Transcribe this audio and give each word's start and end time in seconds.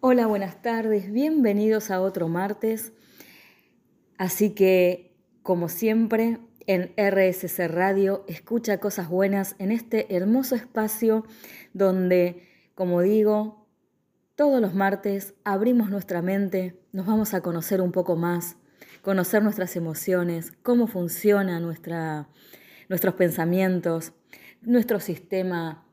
Hola, 0.00 0.28
buenas 0.28 0.62
tardes, 0.62 1.10
bienvenidos 1.10 1.90
a 1.90 2.00
otro 2.00 2.28
martes. 2.28 2.92
Así 4.16 4.50
que, 4.50 5.12
como 5.42 5.68
siempre, 5.68 6.38
en 6.68 6.92
RSC 6.96 7.66
Radio, 7.66 8.24
escucha 8.28 8.78
cosas 8.78 9.08
buenas 9.08 9.56
en 9.58 9.72
este 9.72 10.14
hermoso 10.14 10.54
espacio 10.54 11.24
donde, 11.72 12.46
como 12.76 13.00
digo, 13.02 13.66
todos 14.36 14.60
los 14.60 14.72
martes 14.72 15.34
abrimos 15.42 15.90
nuestra 15.90 16.22
mente, 16.22 16.80
nos 16.92 17.04
vamos 17.04 17.34
a 17.34 17.40
conocer 17.40 17.80
un 17.80 17.90
poco 17.90 18.14
más, 18.14 18.56
conocer 19.02 19.42
nuestras 19.42 19.74
emociones, 19.74 20.52
cómo 20.62 20.86
funciona 20.86 21.58
nuestros 21.58 23.14
pensamientos, 23.16 24.12
nuestro 24.62 25.00
sistema 25.00 25.84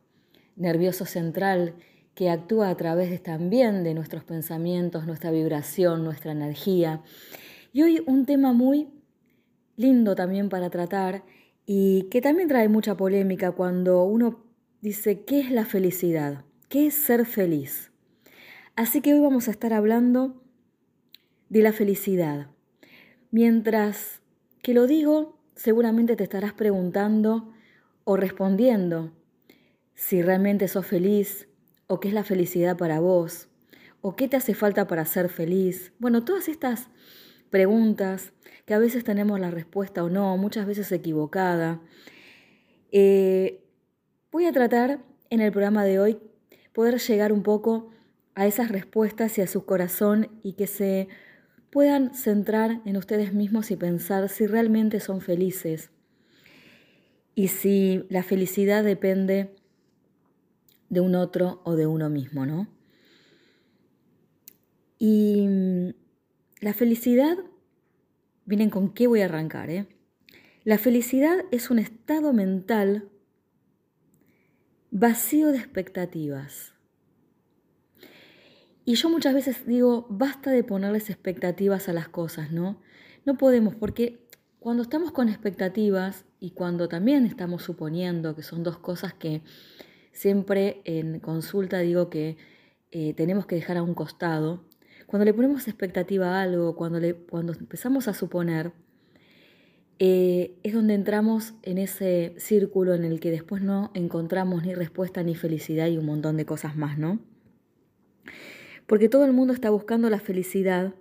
nervioso 0.56 1.06
central 1.06 1.74
que 2.16 2.30
actúa 2.30 2.70
a 2.70 2.76
través 2.76 3.22
también 3.22 3.84
de 3.84 3.94
nuestros 3.94 4.24
pensamientos, 4.24 5.06
nuestra 5.06 5.32
vibración, 5.32 6.04
nuestra 6.04 6.32
energía. 6.32 7.04
Y 7.74 7.84
hoy 7.84 8.02
un 8.08 8.26
tema 8.26 8.54
muy 8.54 8.88
lindo 9.76 10.16
también 10.16 10.48
para 10.48 10.70
tratar 10.70 11.24
y 11.66 12.04
que 12.04 12.22
también 12.22 12.48
trae 12.48 12.70
mucha 12.70 12.96
polémica 12.96 13.52
cuando 13.52 14.04
uno 14.06 14.46
dice, 14.82 15.26
¿qué 15.26 15.42
es 15.42 15.52
la 15.52 15.66
felicidad? 15.66 16.46
¿Qué 16.70 16.88
es 16.88 16.94
ser 16.94 17.26
feliz? 17.26 17.92
Así 18.78 19.02
que 19.02 19.14
hoy 19.14 19.20
vamos 19.20 19.48
a 19.50 19.52
estar 19.52 19.74
hablando 19.74 20.42
de 21.50 21.62
la 21.62 21.74
felicidad. 21.74 22.48
Mientras 23.30 24.22
que 24.62 24.74
lo 24.74 24.88
digo, 24.88 25.38
seguramente 25.56 26.16
te 26.16 26.24
estarás 26.24 26.54
preguntando 26.54 27.52
o 28.06 28.16
respondiendo 28.16 29.12
si 29.96 30.22
realmente 30.22 30.68
sos 30.68 30.86
feliz, 30.86 31.48
o 31.88 32.00
qué 32.00 32.10
es 32.10 32.14
la 32.14 32.24
felicidad 32.24 32.78
para 32.78 33.00
vos, 33.00 33.48
o 34.02 34.16
qué 34.16 34.28
te 34.28 34.38
hace 34.38 34.54
falta 34.54 34.88
para 34.88 35.06
ser 35.06 35.30
feliz. 35.30 35.94
Bueno, 36.00 36.24
todas 36.24 36.48
estas 36.48 36.90
preguntas 37.50 38.34
que 38.66 38.74
a 38.74 38.80
veces 38.80 39.04
tenemos 39.04 39.40
la 39.40 39.52
respuesta 39.52 40.04
o 40.04 40.10
no, 40.10 40.38
muchas 40.38 40.66
veces 40.66 40.92
equivocada. 40.92 41.82
Eh, 42.92 43.64
voy 44.32 44.46
a 44.46 44.52
tratar 44.52 45.00
en 45.30 45.42
el 45.42 45.52
programa 45.52 45.84
de 45.86 46.00
hoy 46.00 46.20
poder 46.74 47.00
llegar 47.00 47.32
un 47.32 47.44
poco 47.44 47.92
a 48.36 48.48
esas 48.48 48.70
respuestas 48.70 49.38
y 49.38 49.42
a 49.42 49.48
su 49.48 49.66
corazón 49.66 50.30
y 50.44 50.54
que 50.54 50.68
se 50.68 51.08
puedan 51.70 52.14
centrar 52.14 52.82
en 52.86 52.98
ustedes 52.98 53.34
mismos 53.34 53.72
y 53.72 53.76
pensar 53.76 54.30
si 54.30 54.48
realmente 54.48 55.00
son 55.00 55.22
felices 55.22 55.90
y 57.36 57.50
si 57.50 58.06
la 58.10 58.24
felicidad 58.24 58.84
depende 58.84 59.54
de 60.90 61.00
un 61.00 61.16
otro 61.16 61.62
o 61.66 61.76
de 61.76 61.88
uno 61.88 62.10
mismo, 62.10 62.46
¿no? 62.46 62.68
Y 64.98 65.46
mm, 65.48 65.90
la 66.62 66.74
felicidad, 66.74 67.38
miren 68.46 68.70
con 68.70 68.94
qué 68.94 69.08
voy 69.08 69.22
a 69.22 69.26
arrancar, 69.26 69.70
¿eh? 69.70 69.88
La 70.64 70.78
felicidad 70.78 71.38
es 71.52 71.70
un 71.70 71.80
estado 71.80 72.34
mental 72.34 73.10
vacío 74.90 75.52
de 75.52 75.58
expectativas. 75.58 76.74
Y 78.84 78.96
yo 78.96 79.10
muchas 79.10 79.34
veces 79.34 79.66
digo, 79.66 80.08
basta 80.10 80.52
de 80.52 80.64
ponerles 80.64 81.10
expectativas 81.10 81.90
a 81.90 81.94
las 81.94 82.08
cosas, 82.08 82.52
¿no? 82.52 82.82
No 83.26 83.38
podemos, 83.38 83.76
porque 83.76 84.26
cuando 84.60 84.84
estamos 84.84 85.12
con 85.12 85.30
expectativas 85.30 86.26
y 86.40 86.52
cuando 86.52 86.88
también 86.88 87.26
estamos 87.26 87.64
suponiendo 87.64 88.36
que 88.36 88.42
son 88.42 88.64
dos 88.64 88.78
cosas 88.78 89.14
que 89.14 89.44
Siempre 90.16 90.82
en 90.86 91.20
consulta 91.20 91.80
digo 91.80 92.10
que 92.10 92.38
eh, 92.92 93.14
tenemos 93.16 93.46
que 93.46 93.56
dejar 93.56 93.76
a 93.76 93.84
un 93.84 93.94
costado. 93.94 94.64
Cuando 95.08 95.26
le 95.26 95.34
ponemos 95.34 95.68
expectativa 95.68 96.40
a 96.40 96.42
algo, 96.42 96.78
cuando, 96.78 97.02
cuando 97.30 97.52
empezamos 97.52 98.08
a 98.08 98.14
suponer, 98.14 98.72
eh, 100.00 100.58
es 100.64 100.74
donde 100.74 100.94
entramos 100.94 101.54
en 101.64 101.78
ese 101.78 102.34
círculo 102.38 102.94
en 102.94 103.04
el 103.04 103.20
que 103.20 103.30
después 103.30 103.62
no 103.62 103.92
encontramos 103.94 104.64
ni 104.64 104.74
respuesta 104.74 105.22
ni 105.22 105.36
felicidad 105.36 105.88
y 105.88 105.98
un 105.98 106.06
montón 106.06 106.38
de 106.38 106.46
cosas 106.46 106.78
más, 106.78 106.98
¿no? 106.98 107.20
Porque 108.88 109.10
todo 109.10 109.26
el 109.26 109.34
mundo 109.34 109.54
está 109.54 109.70
buscando 109.70 110.10
la 110.10 110.22
felicidad 110.22 110.96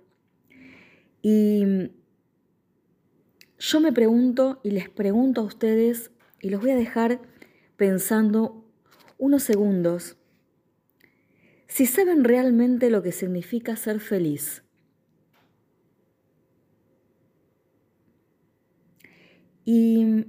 y 1.21 1.63
yo 3.59 3.79
me 3.79 3.93
pregunto 3.93 4.59
y 4.61 4.71
les 4.71 4.89
pregunto 4.89 5.39
a 5.39 5.45
ustedes 5.45 6.11
y 6.41 6.49
los 6.49 6.59
voy 6.59 6.71
a 6.71 6.75
dejar 6.75 7.21
pensando 7.77 8.64
unos 9.17 9.43
segundos 9.43 10.17
si 11.67 11.85
saben 11.85 12.23
realmente 12.23 12.89
lo 12.89 13.03
que 13.03 13.11
significa 13.11 13.75
ser 13.75 13.99
feliz. 13.99 14.63
Y 19.65 20.25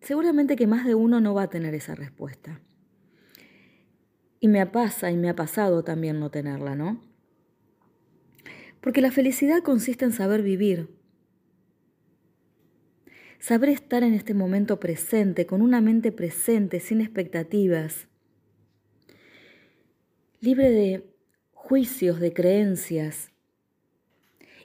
seguramente 0.00 0.56
que 0.56 0.66
más 0.66 0.84
de 0.84 0.94
uno 0.94 1.20
no 1.20 1.32
va 1.32 1.44
a 1.44 1.50
tener 1.50 1.74
esa 1.74 1.94
respuesta. 1.94 2.60
Y 4.40 4.48
me 4.48 4.66
pasa 4.66 5.10
y 5.10 5.16
me 5.16 5.30
ha 5.30 5.36
pasado 5.36 5.84
también 5.84 6.18
no 6.18 6.30
tenerla, 6.30 6.74
¿no? 6.74 7.02
Porque 8.80 9.00
la 9.00 9.10
felicidad 9.10 9.62
consiste 9.62 10.04
en 10.04 10.12
saber 10.12 10.42
vivir. 10.42 10.90
Saber 13.38 13.70
estar 13.70 14.02
en 14.02 14.12
este 14.12 14.34
momento 14.34 14.80
presente, 14.80 15.46
con 15.46 15.62
una 15.62 15.80
mente 15.80 16.12
presente, 16.12 16.80
sin 16.80 17.00
expectativas, 17.00 18.09
libre 20.40 20.70
de 20.70 21.04
juicios, 21.52 22.18
de 22.18 22.32
creencias 22.32 23.30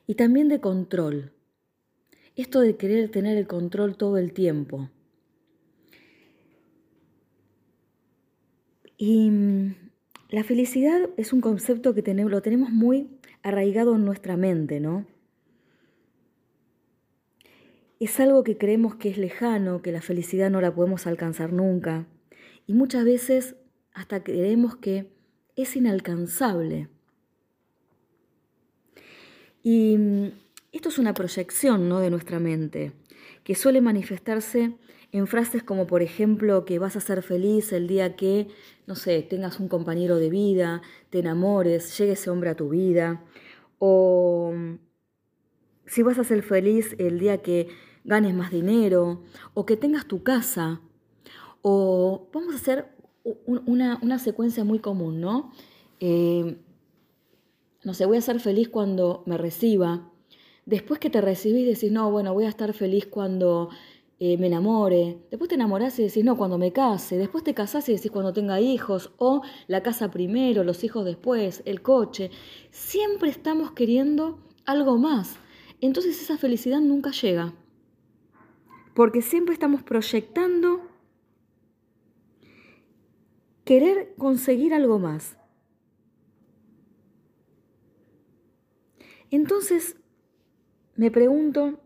y 0.07 0.15
también 0.15 0.47
de 0.47 0.61
control. 0.61 1.33
Esto 2.37 2.61
de 2.61 2.77
querer 2.77 3.09
tener 3.11 3.37
el 3.37 3.47
control 3.47 3.97
todo 3.97 4.17
el 4.17 4.33
tiempo. 4.33 4.89
Y 8.97 9.29
mm, 9.29 9.75
la 10.29 10.43
felicidad 10.43 11.09
es 11.17 11.33
un 11.33 11.41
concepto 11.41 11.93
que 11.93 12.01
tenemos, 12.01 12.31
lo 12.31 12.41
tenemos 12.41 12.69
muy 12.69 13.09
arraigado 13.43 13.95
en 13.95 14.05
nuestra 14.05 14.37
mente, 14.37 14.79
¿no? 14.79 15.05
Es 17.99 18.19
algo 18.19 18.43
que 18.43 18.57
creemos 18.57 18.95
que 18.95 19.09
es 19.09 19.17
lejano, 19.17 19.81
que 19.81 19.91
la 19.91 20.01
felicidad 20.01 20.49
no 20.49 20.61
la 20.61 20.73
podemos 20.73 21.07
alcanzar 21.07 21.51
nunca. 21.51 22.07
Y 22.67 22.73
muchas 22.73 23.03
veces 23.05 23.55
hasta 23.93 24.23
creemos 24.23 24.75
que 24.75 25.14
es 25.55 25.75
inalcanzable. 25.75 26.89
Y 29.63 29.97
mm, 29.97 30.31
esto 30.71 30.89
es 30.89 30.99
una 30.99 31.13
proyección 31.13 31.89
¿no? 31.89 31.99
de 31.99 32.09
nuestra 32.09 32.39
mente, 32.39 32.91
que 33.43 33.55
suele 33.55 33.81
manifestarse 33.81 34.75
en 35.11 35.27
frases 35.27 35.63
como, 35.63 35.87
por 35.87 36.01
ejemplo, 36.01 36.65
que 36.65 36.77
vas 36.77 36.95
a 36.95 36.99
ser 36.99 37.23
feliz 37.23 37.71
el 37.71 37.87
día 37.87 38.15
que, 38.15 38.49
no 38.85 38.95
sé, 38.95 39.21
tengas 39.21 39.59
un 39.59 39.69
compañero 39.69 40.17
de 40.17 40.29
vida, 40.29 40.81
te 41.09 41.19
enamores, 41.19 41.97
llegue 41.97 42.13
ese 42.13 42.29
hombre 42.29 42.49
a 42.49 42.55
tu 42.55 42.69
vida, 42.69 43.23
o 43.79 44.51
mm, 44.53 44.75
si 45.85 46.03
vas 46.03 46.19
a 46.19 46.23
ser 46.23 46.43
feliz 46.43 46.95
el 46.99 47.19
día 47.19 47.41
que 47.41 47.69
ganes 48.03 48.33
más 48.33 48.51
dinero, 48.51 49.23
o 49.53 49.65
que 49.65 49.77
tengas 49.77 50.05
tu 50.05 50.21
casa, 50.21 50.81
o 51.61 52.29
vamos 52.33 52.53
a 52.53 52.57
hacer 52.57 52.94
una, 53.25 54.19
secuencia 54.19 54.63
muy 54.63 54.79
común, 54.79 55.19
¿no? 55.19 55.51
Eh, 55.99 56.57
no 57.83 57.93
sé, 57.93 58.05
voy 58.05 58.17
a 58.17 58.21
ser 58.21 58.39
feliz 58.39 58.69
cuando 58.69 59.23
me 59.25 59.37
reciba. 59.37 60.11
Después 60.65 60.99
que 60.99 61.09
te 61.09 61.21
recibís 61.21 61.65
decís, 61.65 61.91
no, 61.91 62.09
bueno, 62.11 62.33
voy 62.33 62.45
a 62.45 62.49
estar 62.49 62.73
feliz 62.73 63.05
cuando 63.05 63.69
eh, 64.19 64.37
me 64.37 64.47
enamore. 64.47 65.19
Después 65.29 65.49
te 65.49 65.55
enamorás 65.55 65.99
y 65.99 66.03
decís, 66.03 66.23
no, 66.23 66.37
cuando 66.37 66.57
me 66.57 66.71
case. 66.71 67.17
Después 67.17 67.43
te 67.43 67.53
casás 67.53 67.87
y 67.89 67.93
decís 67.93 68.11
cuando 68.11 68.33
tenga 68.33 68.59
hijos. 68.61 69.11
O 69.17 69.41
la 69.67 69.83
casa 69.83 70.09
primero, 70.09 70.63
los 70.63 70.83
hijos 70.83 71.05
después, 71.05 71.61
el 71.65 71.81
coche. 71.81 72.31
Siempre 72.71 73.29
estamos 73.29 73.71
queriendo 73.71 74.39
algo 74.65 74.97
más. 74.97 75.37
Entonces 75.81 76.19
esa 76.21 76.37
felicidad 76.37 76.79
nunca 76.79 77.11
llega. 77.11 77.53
Porque 78.95 79.21
siempre 79.21 79.53
estamos 79.53 79.83
proyectando 79.83 80.81
querer 83.65 84.13
conseguir 84.17 84.73
algo 84.73 84.99
más. 84.99 85.37
Entonces, 89.31 89.97
me 90.95 91.11
pregunto 91.11 91.81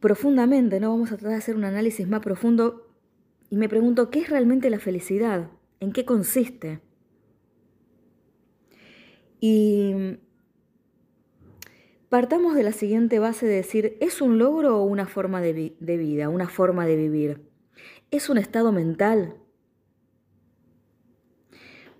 profundamente, 0.00 0.80
¿no? 0.80 0.90
Vamos 0.90 1.12
a 1.12 1.16
tratar 1.16 1.30
de 1.30 1.36
hacer 1.36 1.56
un 1.56 1.64
análisis 1.64 2.08
más 2.08 2.20
profundo 2.20 2.90
y 3.50 3.56
me 3.56 3.68
pregunto, 3.68 4.10
¿qué 4.10 4.20
es 4.20 4.30
realmente 4.30 4.70
la 4.70 4.80
felicidad? 4.80 5.50
¿En 5.78 5.92
qué 5.92 6.04
consiste? 6.04 6.80
Y 9.40 10.18
partamos 12.08 12.54
de 12.54 12.62
la 12.62 12.72
siguiente 12.72 13.18
base 13.18 13.46
de 13.46 13.56
decir, 13.56 13.96
¿es 14.00 14.20
un 14.20 14.38
logro 14.38 14.78
o 14.78 14.84
una 14.84 15.06
forma 15.06 15.40
de, 15.40 15.76
de 15.78 15.96
vida, 15.96 16.28
una 16.28 16.48
forma 16.48 16.86
de 16.86 16.96
vivir? 16.96 17.53
Es 18.16 18.28
un 18.28 18.38
estado 18.38 18.70
mental. 18.70 19.34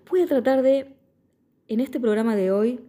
Voy 0.09 0.21
a 0.21 0.27
tratar 0.27 0.61
de 0.61 0.95
en 1.67 1.79
este 1.81 1.99
programa 1.99 2.37
de 2.37 2.51
hoy 2.51 2.79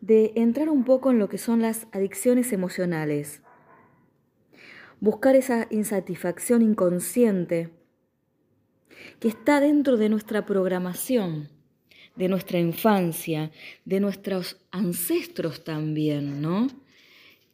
de 0.00 0.32
entrar 0.34 0.68
un 0.68 0.84
poco 0.84 1.12
en 1.12 1.18
lo 1.18 1.28
que 1.28 1.38
son 1.38 1.62
las 1.62 1.86
adicciones 1.92 2.52
emocionales. 2.52 3.42
Buscar 4.98 5.36
esa 5.36 5.68
insatisfacción 5.70 6.62
inconsciente 6.62 7.70
que 9.20 9.28
está 9.28 9.60
dentro 9.60 9.96
de 9.96 10.08
nuestra 10.08 10.44
programación, 10.44 11.50
de 12.16 12.28
nuestra 12.28 12.58
infancia, 12.58 13.52
de 13.84 14.00
nuestros 14.00 14.60
ancestros 14.72 15.62
también, 15.62 16.42
¿no? 16.42 16.66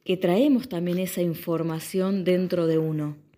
Que 0.02 0.16
traemos 0.16 0.68
también 0.68 0.98
esa 0.98 1.20
información 1.20 2.24
dentro 2.24 2.66
de 2.66 2.78
uno. 2.78 3.29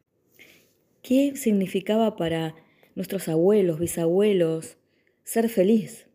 ¿Qué 1.03 1.35
significaba 1.37 2.17
para 2.17 2.55
nuestros 2.95 3.29
abuelos, 3.29 3.81
bisabuelos, 3.81 4.77
ser 5.25 5.49
feliz? 5.49 6.07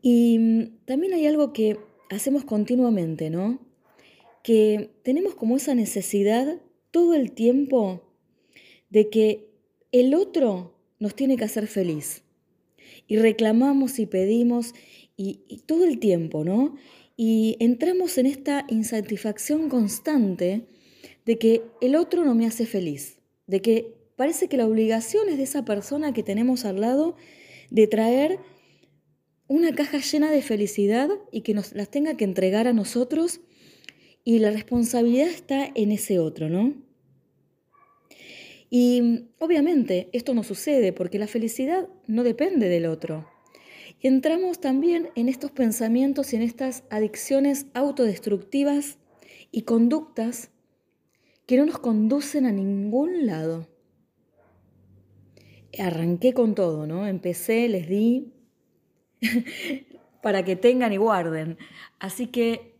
Y 0.00 0.38
mm, 0.38 0.84
también 0.84 1.12
hay 1.14 1.26
algo 1.26 1.52
que 1.52 1.76
hacemos 2.08 2.44
continuamente, 2.44 3.30
¿no? 3.30 3.58
Que 4.42 4.90
tenemos 5.02 5.34
como 5.34 5.56
esa 5.56 5.74
necesidad 5.74 6.60
todo 6.90 7.14
el 7.14 7.32
tiempo 7.32 8.02
de 8.90 9.10
que 9.10 9.50
el 9.92 10.14
otro 10.14 10.74
nos 10.98 11.14
tiene 11.14 11.36
que 11.36 11.44
hacer 11.44 11.66
feliz. 11.66 12.22
Y 13.06 13.16
reclamamos 13.16 13.98
y 13.98 14.06
pedimos 14.06 14.74
y, 15.16 15.62
todo 15.66 15.84
el 15.84 15.98
tiempo, 15.98 16.44
¿no? 16.44 16.76
Y 17.16 17.56
entramos 17.58 18.18
en 18.18 18.26
esta 18.26 18.64
insatisfacción 18.68 19.68
constante 19.68 20.66
de 21.28 21.36
que 21.36 21.62
el 21.82 21.94
otro 21.94 22.24
no 22.24 22.34
me 22.34 22.46
hace 22.46 22.64
feliz, 22.64 23.18
de 23.46 23.60
que 23.60 23.94
parece 24.16 24.48
que 24.48 24.56
la 24.56 24.66
obligación 24.66 25.28
es 25.28 25.36
de 25.36 25.42
esa 25.42 25.62
persona 25.62 26.14
que 26.14 26.22
tenemos 26.22 26.64
al 26.64 26.80
lado 26.80 27.16
de 27.68 27.86
traer 27.86 28.38
una 29.46 29.74
caja 29.74 29.98
llena 29.98 30.30
de 30.30 30.40
felicidad 30.40 31.10
y 31.30 31.42
que 31.42 31.52
nos 31.52 31.74
las 31.74 31.90
tenga 31.90 32.16
que 32.16 32.24
entregar 32.24 32.66
a 32.66 32.72
nosotros 32.72 33.42
y 34.24 34.38
la 34.38 34.50
responsabilidad 34.50 35.28
está 35.28 35.70
en 35.74 35.92
ese 35.92 36.18
otro, 36.18 36.48
¿no? 36.48 36.72
Y 38.70 39.26
obviamente 39.38 40.08
esto 40.14 40.32
no 40.32 40.42
sucede 40.42 40.94
porque 40.94 41.18
la 41.18 41.26
felicidad 41.26 41.90
no 42.06 42.24
depende 42.24 42.70
del 42.70 42.86
otro. 42.86 43.28
Y 44.00 44.06
entramos 44.08 44.62
también 44.62 45.10
en 45.14 45.28
estos 45.28 45.50
pensamientos 45.50 46.32
y 46.32 46.36
en 46.36 46.42
estas 46.42 46.84
adicciones 46.88 47.66
autodestructivas 47.74 48.96
y 49.52 49.62
conductas 49.62 50.52
que 51.48 51.56
no 51.56 51.66
nos 51.66 51.80
conducen 51.80 52.46
a 52.46 52.52
ningún 52.52 53.26
lado. 53.26 53.66
Arranqué 55.76 56.32
con 56.32 56.54
todo, 56.54 56.86
¿no? 56.86 57.08
Empecé, 57.08 57.68
les 57.68 57.88
di 57.88 58.32
para 60.22 60.44
que 60.44 60.54
tengan 60.54 60.92
y 60.92 60.98
guarden. 60.98 61.58
Así 61.98 62.28
que 62.28 62.78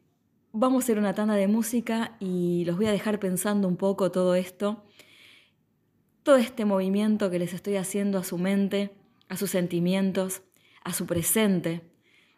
vamos 0.53 0.77
a 0.77 0.85
hacer 0.85 0.99
una 0.99 1.15
tanda 1.15 1.35
de 1.35 1.49
música 1.49 2.17
y 2.21 2.65
los 2.65 2.77
voy 2.77 2.87
a 2.87 2.93
dejar 2.93 3.19
pensando 3.19 3.67
un 3.67 3.77
poco 3.77 4.13
todo 4.13 4.37
esto 4.37 4.85
todo 6.29 6.37
este 6.37 6.67
movimiento 6.67 7.31
que 7.31 7.39
les 7.39 7.55
estoy 7.55 7.77
haciendo 7.77 8.19
a 8.19 8.23
su 8.23 8.37
mente, 8.37 8.91
a 9.31 9.39
sus 9.39 9.49
sentimientos, 9.49 10.43
a 10.85 10.93
su 10.93 11.07
presente, 11.07 11.81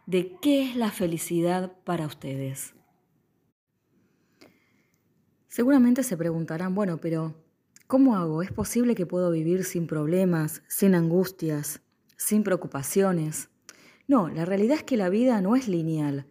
de 0.06 0.37
qué 0.41 0.62
es 0.62 0.77
la 0.77 0.93
felicidad 0.93 1.73
para 1.82 2.06
ustedes. 2.06 2.77
Seguramente 5.50 6.02
se 6.02 6.17
preguntarán, 6.17 6.75
bueno, 6.75 6.97
pero 6.97 7.35
¿cómo 7.87 8.17
hago? 8.17 8.41
¿Es 8.41 8.50
posible 8.50 8.94
que 8.94 9.05
puedo 9.05 9.31
vivir 9.31 9.64
sin 9.64 9.87
problemas, 9.87 10.62
sin 10.67 10.94
angustias, 10.94 11.82
sin 12.17 12.43
preocupaciones? 12.43 13.50
No, 14.08 14.31
la 14.31 14.47
realidad 14.47 14.79
es 14.79 14.85
que 14.85 14.97
la 14.97 15.11
vida 15.11 15.43
no 15.43 15.56
es 15.56 15.69
lineal. 15.69 16.26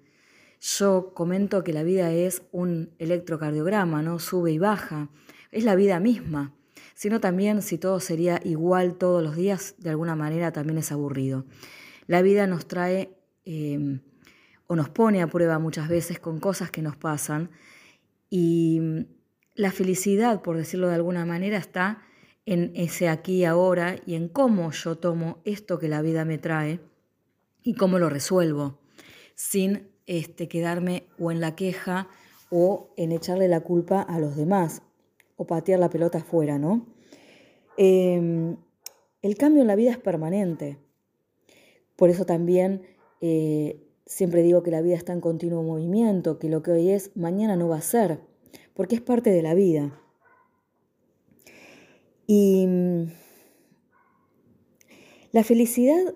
Yo 0.60 1.13
comento 1.13 1.63
que 1.63 1.74
la 1.74 1.83
vida 1.83 2.12
es 2.12 2.42
un 2.51 2.89
electrocardiograma, 2.98 4.01
¿no? 4.01 4.18
Sube 4.18 4.51
y 4.51 4.57
baja. 4.57 5.10
Es 5.51 5.63
la 5.63 5.75
vida 5.75 6.00
misma 6.00 6.56
sino 7.00 7.22
también 7.22 7.62
si 7.62 7.77
todo 7.77 8.01
sería 8.01 8.42
igual 8.44 8.95
todos 8.95 9.24
los 9.24 9.38
días, 9.38 9.75
de 9.77 9.89
alguna 9.89 10.18
manera 10.18 10.51
también 10.51 10.77
es 10.80 10.92
aburrido. 10.92 11.45
La 12.07 12.22
vida 12.22 12.45
nos 12.45 12.68
trae 12.68 13.18
em, 13.45 14.01
o 14.68 14.75
nos 14.75 14.89
pone 14.89 15.22
a 15.22 15.27
prueba 15.27 15.60
muchas 15.60 15.88
veces 15.88 16.19
con 16.19 16.42
cosas 16.42 16.72
que 16.72 16.81
nos 16.81 16.98
pasan 16.98 17.51
y 18.30 18.80
mm, 18.80 19.06
la 19.56 19.72
felicidad, 19.72 20.42
por 20.42 20.58
decirlo 20.58 20.88
de 20.88 20.96
alguna 20.96 21.26
manera, 21.26 21.58
está 21.58 22.02
en 22.46 22.72
ese 22.76 23.10
aquí 23.10 23.38
y 23.38 23.46
ahora 23.46 23.98
y 24.06 24.16
en 24.16 24.28
cómo 24.28 24.72
yo 24.72 24.98
tomo 24.98 25.40
esto 25.44 25.80
que 25.80 25.88
la 25.88 26.02
vida 26.02 26.26
me 26.26 26.38
trae 26.38 26.80
y 27.64 27.76
cómo 27.76 28.00
lo 28.00 28.10
resuelvo, 28.10 28.80
sin 29.36 29.90
este, 30.08 30.48
quedarme 30.48 31.04
o 31.20 31.31
en 31.31 31.42
la 31.42 31.56
queja 31.56 32.08
o 32.50 32.94
en 32.98 33.12
echarle 33.12 33.48
la 33.48 33.60
culpa 33.60 34.02
a 34.02 34.20
los 34.20 34.36
demás 34.36 34.82
o 35.36 35.46
patear 35.46 35.80
la 35.80 35.90
pelota 35.90 36.20
afuera, 36.20 36.58
¿no? 36.58 36.88
Em, 37.78 38.58
el 39.22 39.38
cambio 39.38 39.62
en 39.62 39.68
la 39.68 39.75
vida 39.75 39.92
es 39.92 39.98
permanente. 39.98 40.78
Por 41.96 42.10
eso 42.10 42.25
también 42.25 42.82
eh, 43.22 43.88
siempre 44.10 44.42
digo 44.42 44.64
que 44.64 44.72
la 44.72 44.82
vida 44.82 44.96
está 44.96 45.14
en 45.14 45.22
continuo 45.22 45.62
movimiento, 45.62 46.40
que 46.40 46.50
lo 46.50 46.64
que 46.64 46.72
hoy 46.72 46.90
es, 46.90 47.16
mañana 47.16 47.56
no 47.56 47.70
va 47.70 47.78
a 47.78 47.82
ser, 47.82 48.20
porque 48.74 48.96
es 48.96 49.02
parte 49.02 49.30
de 49.30 49.44
la 49.44 49.54
vida. 49.54 50.02
Y 52.26 52.66
mm, 52.68 53.12
la 55.32 55.44
felicidad 55.44 56.16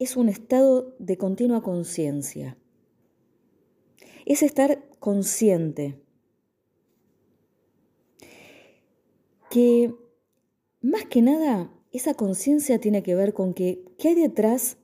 es 0.00 0.16
un 0.16 0.28
estado 0.28 0.96
de 0.98 1.16
continua 1.16 1.62
conciencia. 1.62 2.58
Es 4.26 4.42
estar 4.42 4.82
consciente 4.98 6.02
que 9.50 9.94
más 10.80 11.04
que 11.04 11.22
nada 11.22 11.72
esa 11.92 12.14
conciencia 12.14 12.80
tiene 12.80 13.04
que 13.04 13.14
ver 13.14 13.34
con 13.34 13.54
que 13.54 13.84
qué 13.98 14.08
hay 14.08 14.14
detrás 14.16 14.79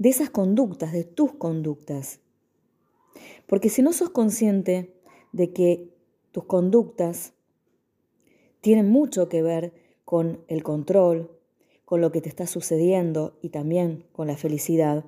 de 0.00 0.08
esas 0.08 0.30
conductas, 0.30 0.94
de 0.94 1.04
tus 1.04 1.34
conductas. 1.34 2.20
Porque 3.46 3.68
si 3.68 3.82
no 3.82 3.92
sos 3.92 4.08
consciente 4.08 4.94
de 5.32 5.52
que 5.52 5.90
tus 6.32 6.44
conductas 6.46 7.34
tienen 8.62 8.88
mucho 8.88 9.28
que 9.28 9.42
ver 9.42 9.74
con 10.06 10.42
el 10.48 10.62
control, 10.62 11.30
con 11.84 12.00
lo 12.00 12.10
que 12.12 12.22
te 12.22 12.30
está 12.30 12.46
sucediendo 12.46 13.36
y 13.42 13.50
también 13.50 14.06
con 14.12 14.26
la 14.26 14.38
felicidad, 14.38 15.04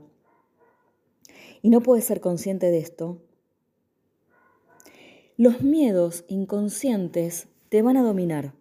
y 1.63 1.71
no 1.71 1.81
puedes 1.81 2.05
ser 2.05 2.21
consciente 2.21 2.71
de 2.71 2.79
esto, 2.79 3.23
los 5.39 5.63
miedos 5.63 6.27
inconscientes 6.29 7.49
te 7.71 7.81
van 7.81 7.97
a 7.97 8.03
dominar. 8.03 8.53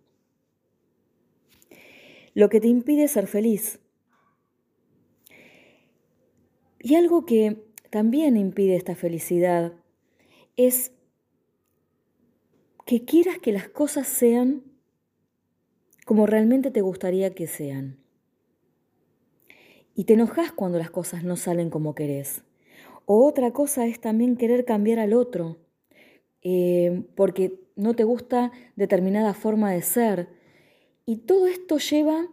Lo 2.33 2.47
que 2.47 2.61
te 2.61 2.69
impide 2.69 3.09
ser 3.09 3.27
feliz. 3.27 3.81
Y 6.83 6.95
algo 6.95 7.25
que 7.25 7.63
también 7.89 8.37
impide 8.37 8.75
esta 8.75 8.95
felicidad 8.95 9.73
es 10.55 10.91
que 12.85 13.05
quieras 13.05 13.39
que 13.39 13.51
las 13.51 13.69
cosas 13.69 14.07
sean 14.07 14.63
como 16.05 16.25
realmente 16.25 16.71
te 16.71 16.81
gustaría 16.81 17.33
que 17.33 17.47
sean. 17.47 17.97
Y 19.93 20.05
te 20.05 20.13
enojas 20.13 20.51
cuando 20.51 20.77
las 20.77 20.89
cosas 20.89 21.23
no 21.23 21.35
salen 21.35 21.69
como 21.69 21.95
querés. 21.95 22.43
O 23.05 23.25
otra 23.25 23.51
cosa 23.51 23.85
es 23.85 24.01
también 24.01 24.35
querer 24.35 24.65
cambiar 24.65 24.99
al 24.99 25.13
otro, 25.13 25.57
eh, 26.41 27.03
porque 27.15 27.59
no 27.75 27.93
te 27.93 28.03
gusta 28.03 28.51
determinada 28.75 29.33
forma 29.33 29.71
de 29.71 29.81
ser. 29.81 30.29
Y 31.05 31.17
todo 31.17 31.47
esto 31.47 31.77
lleva 31.77 32.27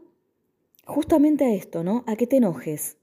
justamente 0.84 1.44
a 1.44 1.54
esto, 1.54 1.84
¿no? 1.84 2.04
A 2.06 2.16
que 2.16 2.26
te 2.26 2.36
enojes. 2.38 2.97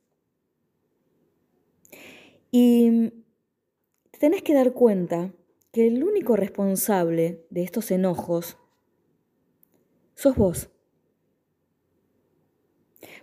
Y 2.52 3.12
tenés 4.20 4.42
que 4.44 4.54
dar 4.54 4.74
cuenta 4.74 5.34
que 5.72 5.88
el 5.88 6.04
único 6.04 6.36
responsable 6.36 7.46
de 7.50 7.64
estos 7.64 7.92
enojos 7.92 8.58
sos 10.16 10.36
vos. 10.36 10.70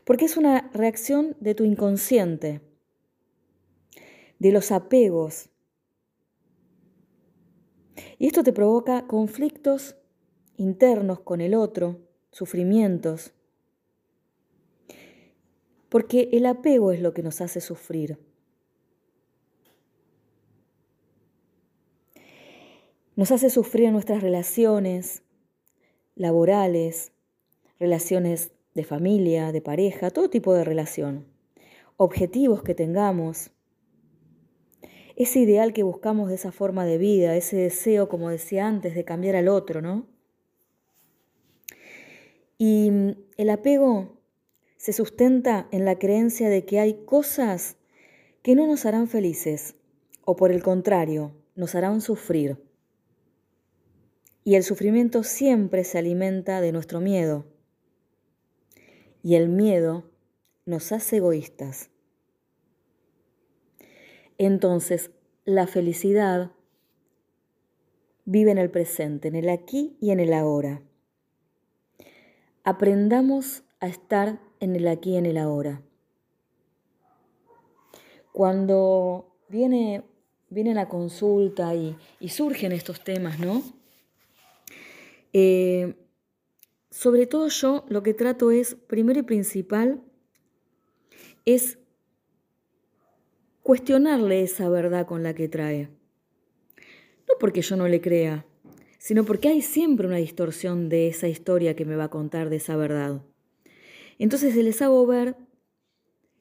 Porque 0.04 0.26
es 0.26 0.36
una 0.36 0.70
reacción 0.72 1.36
de 1.40 1.54
tu 1.54 1.64
inconsciente, 1.64 2.60
de 4.38 4.52
los 4.52 4.72
apegos, 4.72 5.52
y 8.18 8.26
esto 8.26 8.42
te 8.42 8.52
provoca 8.52 9.06
conflictos 9.06 9.96
internos 10.56 11.20
con 11.20 11.40
el 11.40 11.54
otro, 11.54 12.00
sufrimientos. 12.30 13.32
Porque 15.88 16.28
el 16.32 16.46
apego 16.46 16.92
es 16.92 17.00
lo 17.00 17.12
que 17.12 17.22
nos 17.22 17.40
hace 17.40 17.60
sufrir. 17.60 18.18
Nos 23.14 23.30
hace 23.30 23.50
sufrir 23.50 23.92
nuestras 23.92 24.22
relaciones 24.22 25.22
laborales, 26.14 27.12
relaciones 27.78 28.52
de 28.74 28.84
familia, 28.84 29.52
de 29.52 29.60
pareja, 29.60 30.10
todo 30.10 30.30
tipo 30.30 30.54
de 30.54 30.64
relación, 30.64 31.26
objetivos 31.98 32.62
que 32.62 32.74
tengamos, 32.74 33.50
ese 35.14 35.40
ideal 35.40 35.74
que 35.74 35.82
buscamos 35.82 36.30
de 36.30 36.36
esa 36.36 36.52
forma 36.52 36.86
de 36.86 36.96
vida, 36.96 37.36
ese 37.36 37.56
deseo, 37.56 38.08
como 38.08 38.30
decía 38.30 38.66
antes, 38.66 38.94
de 38.94 39.04
cambiar 39.04 39.36
al 39.36 39.48
otro, 39.48 39.82
¿no? 39.82 40.06
Y 42.56 42.90
el 43.36 43.50
apego 43.50 44.22
se 44.78 44.94
sustenta 44.94 45.68
en 45.70 45.84
la 45.84 45.98
creencia 45.98 46.48
de 46.48 46.64
que 46.64 46.80
hay 46.80 47.04
cosas 47.04 47.76
que 48.42 48.54
no 48.54 48.66
nos 48.66 48.86
harán 48.86 49.06
felices, 49.06 49.74
o 50.24 50.34
por 50.34 50.50
el 50.50 50.62
contrario, 50.62 51.32
nos 51.56 51.74
harán 51.74 52.00
sufrir. 52.00 52.71
Y 54.44 54.56
el 54.56 54.64
sufrimiento 54.64 55.22
siempre 55.22 55.84
se 55.84 55.98
alimenta 55.98 56.60
de 56.60 56.72
nuestro 56.72 57.00
miedo. 57.00 57.44
Y 59.22 59.36
el 59.36 59.48
miedo 59.48 60.04
nos 60.66 60.92
hace 60.92 61.18
egoístas. 61.18 61.90
Entonces, 64.38 65.10
la 65.44 65.66
felicidad 65.66 66.50
vive 68.24 68.50
en 68.50 68.58
el 68.58 68.70
presente, 68.70 69.28
en 69.28 69.36
el 69.36 69.48
aquí 69.48 69.96
y 70.00 70.10
en 70.10 70.20
el 70.20 70.32
ahora. 70.32 70.82
Aprendamos 72.64 73.64
a 73.80 73.88
estar 73.88 74.40
en 74.60 74.76
el 74.76 74.86
aquí 74.86 75.10
y 75.10 75.16
en 75.16 75.26
el 75.26 75.36
ahora. 75.36 75.82
Cuando 78.32 79.36
viene, 79.48 80.04
viene 80.48 80.74
la 80.74 80.88
consulta 80.88 81.74
y, 81.74 81.96
surgen 82.28 82.72
estos 82.72 83.02
temas, 83.02 83.38
¿no? 83.38 83.62
Eh, 85.32 85.94
sobre 86.90 87.26
todo 87.26 87.48
yo 87.48 87.84
lo 87.88 88.02
que 88.02 88.14
trato 88.14 88.50
es, 88.50 88.74
primero 88.74 89.20
y 89.20 89.22
principal, 89.22 90.02
es 91.44 91.78
cuestionarle 93.62 94.42
esa 94.42 94.68
verdad 94.68 95.06
con 95.06 95.22
la 95.22 95.34
que 95.34 95.48
trae. 95.48 95.88
No 97.28 97.34
porque 97.40 97.62
yo 97.62 97.76
no 97.76 97.88
le 97.88 98.00
crea, 98.00 98.44
sino 98.98 99.24
porque 99.24 99.48
hay 99.48 99.62
siempre 99.62 100.06
una 100.06 100.16
distorsión 100.16 100.88
de 100.88 101.08
esa 101.08 101.28
historia 101.28 101.74
que 101.74 101.84
me 101.84 101.96
va 101.96 102.04
a 102.04 102.10
contar 102.10 102.50
de 102.50 102.56
esa 102.56 102.76
verdad. 102.76 103.22
Entonces 104.18 104.54
se 104.54 104.62
les 104.62 104.82
hago 104.82 105.06
ver 105.06 105.36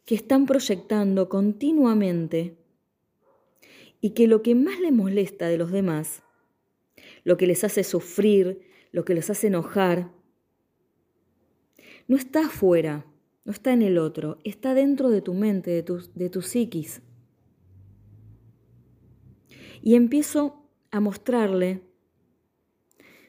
que 0.06 0.16
están 0.16 0.46
proyectando 0.46 1.30
continuamente 1.30 2.58
y 4.02 4.12
que 4.12 4.28
lo 4.28 4.42
que 4.42 4.56
más 4.56 4.80
les 4.80 4.92
molesta 4.92 5.48
de 5.48 5.58
los 5.58 5.72
demás, 5.72 6.24
lo 7.24 7.38
que 7.38 7.48
les 7.48 7.64
hace 7.64 7.84
sufrir, 7.84 8.62
lo 8.92 9.06
que 9.06 9.14
les 9.14 9.30
hace 9.30 9.48
enojar, 9.48 10.12
no 12.08 12.18
está 12.18 12.48
afuera, 12.48 13.06
no 13.46 13.52
está 13.52 13.74
en 13.74 13.82
el 13.82 13.98
otro, 13.98 14.38
está 14.44 14.74
dentro 14.74 15.10
de 15.10 15.22
tu 15.22 15.34
mente, 15.34 15.72
de 15.72 15.84
tu, 15.84 16.00
de 16.14 16.30
psiquis 16.42 17.02
y 19.82 19.96
empiezo 19.96 20.70
a 20.92 21.00
mostrarle 21.00 21.82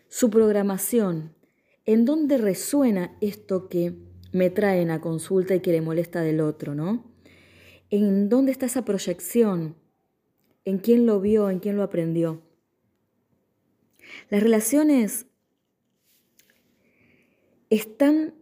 su 0.09 0.31
programación, 0.31 1.35
en 1.87 2.05
dónde 2.05 2.39
resuena 2.39 3.17
esto 3.21 3.69
que 3.69 3.95
me 4.33 4.51
traen 4.51 4.91
a 4.91 5.01
consulta 5.01 5.55
y 5.55 5.61
que 5.61 5.73
le 5.73 5.81
molesta 5.81 6.21
del 6.21 6.41
otro, 6.41 6.75
¿no? 6.75 7.11
En 7.91 8.29
dónde 8.29 8.53
está 8.53 8.67
esa 8.67 8.85
proyección, 8.85 9.77
en 10.65 10.79
quién 10.79 11.07
lo 11.07 11.21
vio, 11.21 11.51
en 11.51 11.59
quién 11.59 11.77
lo 11.77 11.83
aprendió. 11.83 12.43
Las 14.31 14.43
relaciones 14.43 15.27
están 17.73 18.35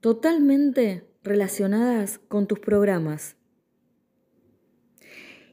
totalmente 0.00 1.02
relacionadas 1.24 2.20
con 2.20 2.46
tus 2.46 2.60
programas. 2.60 3.36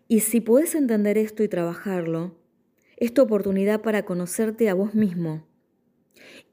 Y 0.08 0.20
si 0.20 0.40
puedes 0.40 0.76
entender 0.76 1.18
esto 1.18 1.42
y 1.42 1.48
trabajarlo, 1.48 2.36
es 2.98 3.12
tu 3.12 3.24
oportunidad 3.24 3.82
para 3.82 4.06
conocerte 4.06 4.70
a 4.70 4.76
vos 4.76 4.94
mismo 4.94 5.48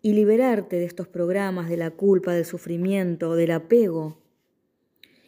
y 0.00 0.14
liberarte 0.14 0.76
de 0.76 0.87
estos 0.87 1.06
programas, 1.06 1.68
de 1.68 1.76
la 1.76 1.90
culpa, 1.90 2.32
del 2.32 2.46
sufrimiento, 2.46 3.35
del 3.35 3.50
apego 3.50 4.23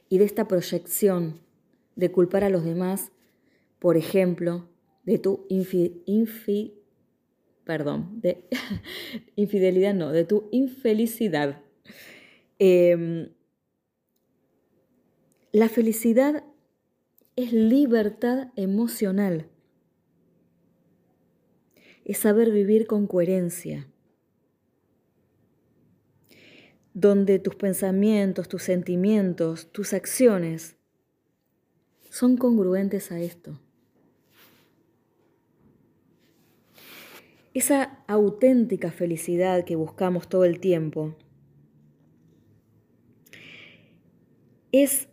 y 0.09 0.17
de 0.17 0.25
esta 0.25 0.49
proyección 0.49 1.43
de 1.97 2.11
culpar 2.11 2.45
a 2.45 2.49
los 2.49 2.65
demás, 2.65 3.13
por 3.79 3.99
ejemplo, 3.99 4.71
de 5.05 5.19
tu 5.19 5.45
infi, 5.51 6.78
perdón, 7.69 8.23
de 8.23 8.49
infidelidad, 9.37 9.93
no, 9.93 10.11
de 10.11 10.25
tu 10.25 10.49
infelicidad. 10.53 11.61
Em, 12.59 13.29
la 15.53 15.69
felicidad 15.69 16.45
es 17.37 17.53
libertad 17.53 18.53
emocional. 18.57 19.51
Es 22.07 22.17
saber 22.17 22.53
vivir 22.53 22.87
con 22.87 23.07
coherencia, 23.07 23.87
donde 26.95 27.39
tus 27.39 27.55
pensamientos, 27.55 28.49
tus 28.49 28.63
sentimientos, 28.63 29.71
tus 29.73 29.93
acciones 29.93 30.79
son 32.09 32.39
congruentes 32.39 33.13
a 33.13 33.21
esto. 33.21 33.61
Esa 37.59 38.05
auténtica 38.07 38.93
felicidad 38.93 39.65
que 39.65 39.75
buscamos 39.75 40.29
todo 40.29 40.45
el 40.45 40.61
tiempo 40.61 41.17
es 44.71 45.09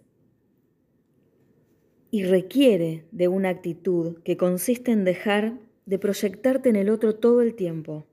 y 2.11 2.23
requiere 2.23 3.07
de 3.11 3.29
una 3.29 3.49
actitud 3.49 4.21
que 4.21 4.37
consiste 4.37 4.91
en 4.91 5.05
dejar 5.05 5.57
de 5.87 5.97
proyectarte 5.97 6.69
en 6.69 6.75
el 6.75 6.91
otro 6.91 7.15
todo 7.15 7.41
el 7.41 7.55
tiempo, 7.55 8.05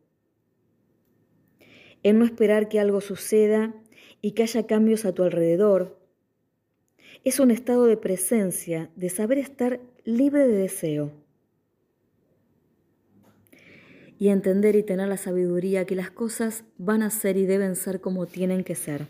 en 2.03 2.19
no 2.19 2.25
esperar 2.25 2.71
que 2.71 2.81
algo 2.81 3.03
suceda 3.03 3.75
y 4.23 4.31
que 4.31 4.45
haya 4.45 4.67
cambios 4.67 5.05
a 5.05 5.13
tu 5.13 5.25
alrededor. 5.25 6.01
Es 7.23 7.39
un 7.39 7.51
estado 7.51 7.85
de 7.85 7.99
presencia, 7.99 8.91
de 8.97 9.11
saber 9.11 9.37
estar 9.37 9.79
libre 10.07 10.49
de 10.49 10.57
deseo 10.57 11.22
y 14.23 14.29
entender 14.29 14.77
y 14.77 14.85
tener 14.85 15.09
la 15.09 15.17
sabiduría 15.17 15.85
que 15.85 15.97
las 15.97 16.13
cosas 16.13 16.63
van 16.79 17.03
a 17.03 17.11
ser 17.11 17.37
y 17.37 17.45
deben 17.45 17.75
ser 17.75 18.01
como 18.01 18.27
tienen 18.27 18.63
que 18.63 18.77
ser. 18.77 19.09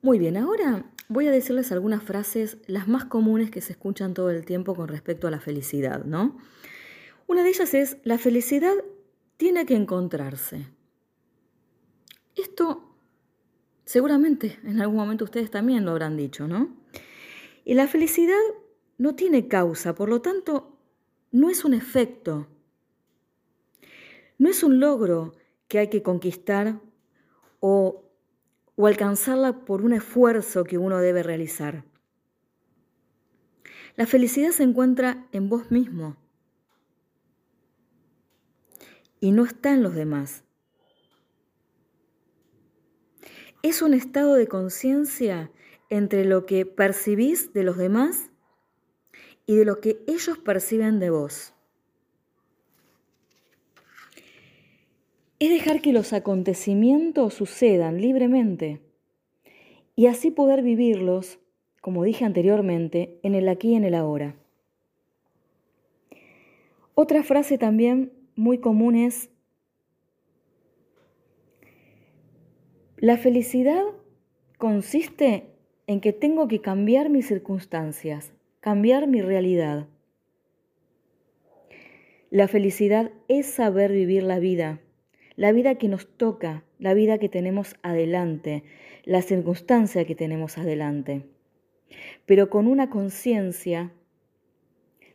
Muy 0.00 0.18
bien, 0.18 0.36
ahora 0.36 0.84
voy 1.08 1.28
a 1.28 1.30
decirles 1.30 1.70
algunas 1.70 2.02
frases, 2.02 2.58
las 2.66 2.88
más 2.88 3.04
comunes 3.04 3.52
que 3.52 3.60
se 3.60 3.74
escuchan 3.74 4.14
todo 4.14 4.30
el 4.30 4.44
tiempo 4.44 4.74
con 4.74 4.88
respecto 4.88 5.28
a 5.28 5.30
la 5.30 5.38
felicidad, 5.38 6.04
¿no? 6.06 6.36
Una 7.28 7.44
de 7.44 7.50
ellas 7.50 7.72
es, 7.72 7.98
la 8.02 8.18
felicidad 8.18 8.74
tiene 9.36 9.64
que 9.64 9.76
encontrarse. 9.76 10.66
Esto 12.34 12.96
seguramente 13.84 14.58
en 14.64 14.80
algún 14.80 14.96
momento 14.96 15.24
ustedes 15.24 15.52
también 15.52 15.84
lo 15.84 15.92
habrán 15.92 16.16
dicho, 16.16 16.48
¿no? 16.48 16.74
Y 17.64 17.74
la 17.74 17.86
felicidad 17.86 18.40
no 19.02 19.16
tiene 19.16 19.48
causa, 19.48 19.96
por 19.96 20.08
lo 20.08 20.22
tanto, 20.22 20.78
no 21.32 21.50
es 21.50 21.64
un 21.64 21.74
efecto, 21.74 22.46
no 24.38 24.48
es 24.48 24.62
un 24.62 24.78
logro 24.78 25.34
que 25.66 25.80
hay 25.80 25.88
que 25.88 26.04
conquistar 26.04 26.80
o 27.58 28.04
alcanzarla 28.78 29.64
por 29.64 29.82
un 29.82 29.92
esfuerzo 29.92 30.62
que 30.62 30.78
uno 30.78 31.00
debe 31.00 31.24
realizar. 31.24 31.84
La 33.96 34.06
felicidad 34.06 34.52
se 34.52 34.62
encuentra 34.62 35.26
en 35.32 35.48
vos 35.48 35.72
mismo 35.72 36.16
y 39.18 39.32
no 39.32 39.44
está 39.44 39.74
en 39.74 39.82
los 39.82 39.96
demás. 39.96 40.44
Es 43.64 43.82
un 43.82 43.94
estado 43.94 44.34
de 44.34 44.46
conciencia 44.46 45.50
entre 45.90 46.24
lo 46.24 46.46
que 46.46 46.66
percibís 46.66 47.52
de 47.52 47.64
los 47.64 47.76
demás 47.76 48.31
y 49.52 49.56
de 49.56 49.66
lo 49.66 49.80
que 49.80 50.02
ellos 50.06 50.38
perciben 50.38 50.98
de 50.98 51.10
vos. 51.10 51.52
es 55.38 55.50
dejar 55.50 55.82
que 55.82 55.92
los 55.92 56.12
acontecimientos 56.12 57.34
sucedan 57.34 58.00
libremente 58.00 58.80
y 59.96 60.06
así 60.06 60.30
poder 60.30 60.62
vivirlos, 60.62 61.40
como 61.80 62.04
dije 62.04 62.24
anteriormente, 62.24 63.18
en 63.24 63.34
el 63.34 63.48
aquí 63.48 63.72
y 63.72 63.74
en 63.74 63.84
el 63.84 63.94
ahora. 63.94 64.36
Otra 66.94 67.24
frase 67.24 67.58
también 67.58 68.12
muy 68.36 68.58
común 68.58 68.94
es, 68.94 69.30
la 72.96 73.18
felicidad 73.18 73.82
consiste 74.58 75.48
en 75.88 76.00
que 76.00 76.12
tengo 76.12 76.46
que 76.46 76.60
cambiar 76.60 77.10
mis 77.10 77.26
circunstancias, 77.26 78.32
cambiar 78.62 79.08
mi 79.08 79.20
realidad. 79.20 79.86
La 82.30 82.48
felicidad 82.48 83.12
es 83.28 83.44
saber 83.44 83.92
vivir 83.92 84.22
la 84.22 84.38
vida 84.38 84.80
la 85.36 85.52
vida 85.52 85.76
que 85.76 85.88
nos 85.88 86.06
toca, 86.16 86.64
la 86.78 86.94
vida 86.94 87.18
que 87.18 87.28
tenemos 87.28 87.76
adelante, 87.82 88.64
la 89.04 89.22
circunstancia 89.22 90.04
que 90.04 90.14
tenemos 90.14 90.58
adelante, 90.58 91.26
pero 92.26 92.50
con 92.50 92.66
una 92.66 92.90
conciencia 92.90 93.92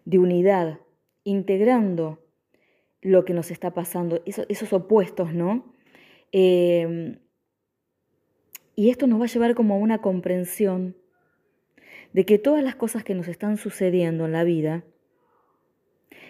de 0.06 0.20
unidad, 0.20 0.80
integrando 1.24 2.20
lo 3.02 3.26
que 3.26 3.34
nos 3.34 3.52
está 3.52 3.74
pasando, 3.74 4.22
esos, 4.26 4.74
opuestos, 4.74 5.34
¿no? 5.34 5.74
Em, 6.32 7.20
y 8.76 8.90
esto 8.90 9.08
nos 9.08 9.20
va 9.20 9.26
a 9.26 9.30
llevar 9.30 9.56
como 9.56 9.76
a 9.76 9.78
una 9.78 10.02
comprensión 10.02 10.98
de 12.14 12.26
que 12.26 12.40
todas 12.40 12.64
las 12.64 12.76
cosas 12.76 13.04
que 13.04 13.16
nos 13.16 13.28
están 13.28 13.58
sucediendo 13.58 14.26
en 14.26 14.32
la 14.32 14.44
vida 14.44 14.84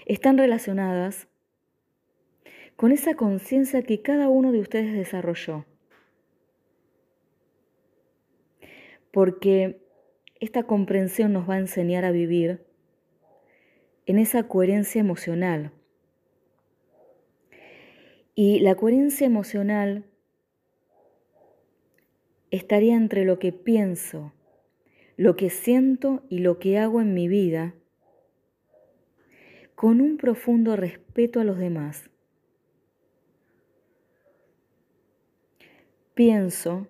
están 0.06 0.38
relacionadas 0.38 1.28
con 2.76 2.92
esa 2.92 3.16
conciencia 3.16 3.82
que 3.82 4.02
cada 4.02 4.30
uno 4.30 4.52
de 4.52 4.60
ustedes 4.60 4.94
desarrolló. 4.94 5.66
Porque 9.12 9.82
esta 10.40 10.64
comprensión 10.64 11.34
nos 11.34 11.50
va 11.50 11.56
a 11.56 11.60
enseñar 11.60 12.06
a 12.06 12.12
vivir 12.12 12.66
en 14.06 14.20
esa 14.20 14.44
coherencia 14.44 15.02
emocional. 15.02 15.72
Y 18.36 18.60
la 18.60 18.76
coherencia 18.76 19.26
emocional 19.26 20.06
estaría 22.52 22.96
entre 22.96 23.26
lo 23.26 23.40
que 23.40 23.52
pienso, 23.52 24.34
lo 25.18 25.36
que 25.36 25.50
siento 25.50 26.24
y 26.30 26.40
lo 26.40 26.60
que 26.60 26.78
hago 26.78 27.02
en 27.02 27.14
mi 27.14 27.28
vida, 27.28 27.74
con 29.76 30.00
un 30.00 30.18
profundo 30.18 30.76
respeto 30.76 31.40
a 31.40 31.44
los 31.44 31.58
demás. 31.58 32.10
Pienso, 36.14 36.88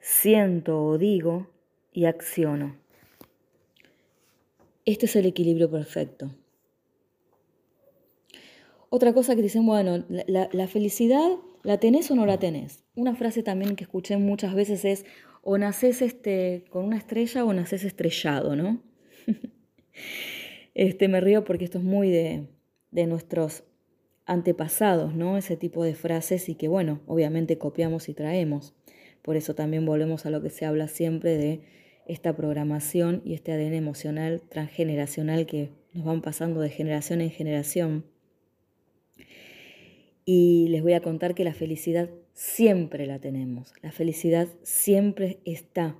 siento 0.00 0.84
o 0.84 0.98
digo 0.98 1.48
y 1.92 2.04
acciono. 2.04 2.76
Este 4.84 5.06
es 5.06 5.16
el 5.16 5.26
equilibrio 5.26 5.68
perfecto. 5.68 6.30
Otra 8.88 9.12
cosa 9.12 9.34
que 9.34 9.42
dicen, 9.42 9.66
bueno, 9.66 10.04
la, 10.08 10.68
felicidad 10.68 11.38
la 11.64 11.78
tenés 11.80 12.08
o 12.12 12.14
no 12.14 12.24
la 12.24 12.38
tenés. 12.38 12.85
Una 12.96 13.14
frase 13.14 13.42
también 13.42 13.76
que 13.76 13.84
escuché 13.84 14.16
muchas 14.16 14.54
veces 14.54 14.84
es, 14.84 15.04
o 15.42 15.58
naces 15.58 16.02
este, 16.02 16.64
con 16.70 16.84
una 16.84 16.96
estrella 16.96 17.44
o 17.44 17.52
naces 17.52 17.84
estrellado, 17.84 18.56
¿no? 18.56 18.82
este, 20.74 21.06
me 21.06 21.20
río 21.20 21.44
porque 21.44 21.66
esto 21.66 21.78
es 21.78 21.84
muy 21.84 22.10
de, 22.10 22.46
de 22.90 23.06
nuestros 23.06 23.64
antepasados, 24.24 25.14
¿no? 25.14 25.36
Ese 25.36 25.56
tipo 25.56 25.84
de 25.84 25.94
frases 25.94 26.48
y 26.48 26.54
que, 26.54 26.68
bueno, 26.68 27.00
obviamente 27.06 27.58
copiamos 27.58 28.08
y 28.08 28.14
traemos. 28.14 28.74
Por 29.20 29.36
eso 29.36 29.54
también 29.54 29.84
volvemos 29.84 30.24
a 30.24 30.30
lo 30.30 30.40
que 30.40 30.50
se 30.50 30.64
habla 30.64 30.88
siempre 30.88 31.36
de 31.36 31.60
esta 32.06 32.34
programación 32.34 33.20
y 33.26 33.34
este 33.34 33.52
ADN 33.52 33.74
emocional 33.74 34.40
transgeneracional 34.48 35.44
que 35.44 35.70
nos 35.92 36.06
van 36.06 36.22
pasando 36.22 36.60
de 36.60 36.70
generación 36.70 37.20
en 37.20 37.30
generación. 37.30 38.06
Y 40.24 40.68
les 40.70 40.82
voy 40.82 40.94
a 40.94 41.02
contar 41.02 41.34
que 41.34 41.44
la 41.44 41.52
felicidad 41.54 42.08
siempre 42.36 43.06
la 43.06 43.18
tenemos, 43.18 43.72
la 43.82 43.90
felicidad 43.90 44.46
siempre 44.62 45.40
está. 45.46 45.96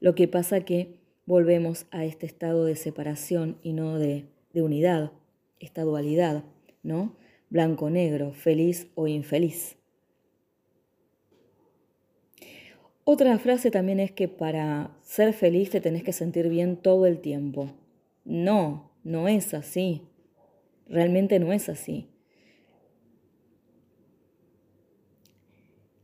Lo 0.00 0.14
que 0.14 0.28
pasa 0.28 0.66
que 0.66 0.98
volvemos 1.24 1.86
a 1.90 2.04
este 2.04 2.26
estado 2.26 2.66
de 2.66 2.76
separación 2.76 3.58
y 3.62 3.72
no 3.72 3.98
de, 3.98 4.26
de 4.52 4.62
unidad, 4.62 5.12
esta 5.60 5.82
dualidad, 5.82 6.44
¿no? 6.82 7.16
Blanco-negro, 7.48 8.32
feliz 8.32 8.88
o 8.94 9.08
infeliz. 9.08 9.76
Otra 13.04 13.38
frase 13.38 13.70
también 13.70 13.98
es 13.98 14.12
que 14.12 14.28
para 14.28 14.94
ser 15.02 15.32
feliz 15.32 15.70
te 15.70 15.80
tenés 15.80 16.04
que 16.04 16.12
sentir 16.12 16.48
bien 16.48 16.76
todo 16.76 17.06
el 17.06 17.20
tiempo. 17.20 17.72
No, 18.24 18.92
no 19.04 19.26
es 19.26 19.54
así. 19.54 20.02
Realmente 20.86 21.38
no 21.38 21.52
es 21.52 21.68
así. 21.70 22.11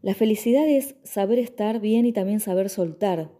La 0.01 0.15
felicidad 0.15 0.69
es 0.69 0.95
saber 1.03 1.41
estar 1.41 1.81
bien 1.81 2.07
y 2.07 2.13
también 2.13 2.39
saber 2.39 2.71
soltar, 2.71 3.33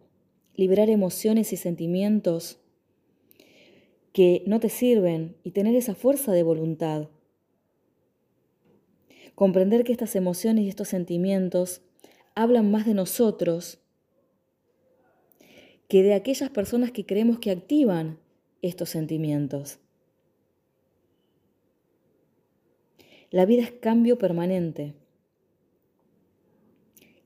liberar 0.55 0.89
emociones 0.89 1.53
y 1.53 1.57
sentimientos 1.57 2.59
que 4.11 4.43
no 4.45 4.59
te 4.59 4.67
sirven 4.67 5.37
y 5.43 5.51
tener 5.51 5.75
esa 5.75 5.95
fuerza 5.95 6.33
de 6.33 6.43
voluntad. 6.43 7.07
Comprender 9.35 9.85
que 9.85 9.93
estas 9.93 10.17
emociones 10.17 10.65
y 10.65 10.69
estos 10.69 10.89
sentimientos 10.89 11.81
hablan 12.35 12.69
más 12.69 12.85
de 12.85 12.93
nosotros 12.93 13.79
que 15.87 16.03
de 16.03 16.13
aquellas 16.13 16.49
personas 16.49 16.91
que 16.91 17.05
creemos 17.05 17.39
que 17.39 17.51
activan 17.51 18.19
estos 18.61 18.89
sentimientos. 18.89 19.79
La 23.31 23.45
vida 23.45 23.63
es 23.63 23.71
cambio 23.71 24.17
permanente 24.17 24.93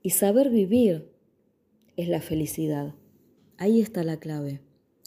y 0.04 0.10
saber 0.10 0.50
vivir 0.50 1.10
es 1.96 2.08
la 2.08 2.20
felicidad. 2.20 2.94
Ahí 3.56 3.80
está 3.80 4.04
la 4.04 4.18
clave. 4.18 4.60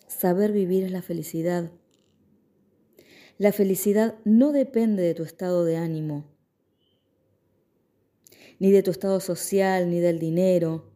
Saber 0.07 0.51
vivir 0.51 0.83
es 0.85 0.91
la 0.91 1.03
felicidad. 1.03 1.71
La 3.37 3.51
felicidad 3.51 4.15
no 4.25 4.51
depende 4.51 5.03
de 5.03 5.13
tu 5.13 5.21
estado 5.21 5.65
de 5.65 5.77
ánimo, 5.77 6.25
ni 8.57 8.71
de 8.71 8.81
tu 8.81 8.89
estado 8.89 9.19
social, 9.19 9.91
ni 9.91 9.99
del 9.99 10.17
dinero, 10.17 10.91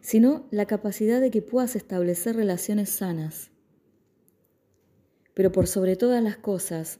sino 0.00 0.48
la 0.50 0.66
capacidad 0.66 1.20
de 1.20 1.30
que 1.30 1.42
puedas 1.42 1.76
establecer 1.76 2.34
relaciones 2.34 2.90
sanas. 2.90 3.52
Pero 5.34 5.52
por 5.52 5.68
sobre 5.68 5.94
todas 5.94 6.24
las 6.24 6.38
cosas, 6.38 6.98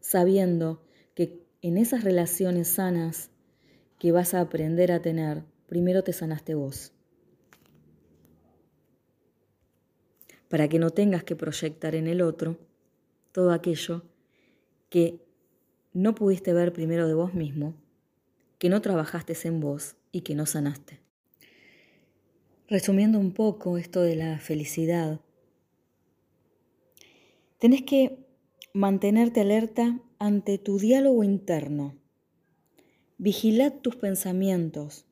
sabiendo 0.00 0.82
que 1.14 1.48
en 1.62 1.76
esas 1.76 2.04
relaciones 2.04 2.68
sanas 2.68 3.30
que 3.98 4.12
vas 4.12 4.34
a 4.34 4.40
aprender 4.40 4.92
a 4.92 5.02
tener, 5.02 5.44
primero 5.66 6.02
te 6.02 6.12
sanaste 6.12 6.54
vos. 6.54 6.92
Para 10.48 10.68
que 10.68 10.78
no 10.78 10.90
tengas 10.90 11.22
que 11.22 11.36
proyectar 11.36 11.94
en 11.94 12.06
el 12.06 12.22
otro 12.22 12.58
todo 13.32 13.52
aquello 13.52 14.02
que 14.88 15.20
no 15.92 16.14
pudiste 16.14 16.52
ver 16.52 16.72
primero 16.72 17.06
de 17.06 17.14
vos 17.14 17.34
mismo, 17.34 17.74
que 18.58 18.68
no 18.68 18.80
trabajaste 18.80 19.36
en 19.44 19.60
vos 19.60 19.96
y 20.12 20.22
que 20.22 20.34
no 20.34 20.46
sanaste. 20.46 21.00
Resumiendo 22.68 23.18
un 23.18 23.32
poco 23.32 23.78
esto 23.78 24.00
de 24.00 24.16
la 24.16 24.38
felicidad, 24.38 25.20
tenés 27.58 27.82
que 27.82 28.26
mantenerte 28.72 29.40
alerta 29.40 30.00
ante 30.20 30.58
tu 30.58 30.78
diálogo 30.78 31.24
interno. 31.24 31.96
Vigilad 33.18 33.72
tus 33.80 33.96
pensamientos. 33.96 35.04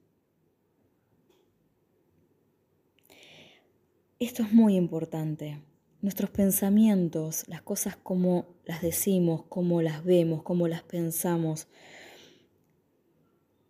Esto 4.21 4.45
es 4.45 4.53
muy 4.53 4.77
importante 4.77 5.61
nuestros 6.01 6.31
pensamientos, 6.31 7.45
las 7.49 7.63
cosas 7.63 7.97
como 7.97 8.47
las 8.65 8.83
decimos, 8.83 9.45
como 9.49 9.83
las 9.83 10.05
vemos, 10.05 10.43
como 10.43 10.69
las 10.69 10.83
pensamos, 10.83 11.67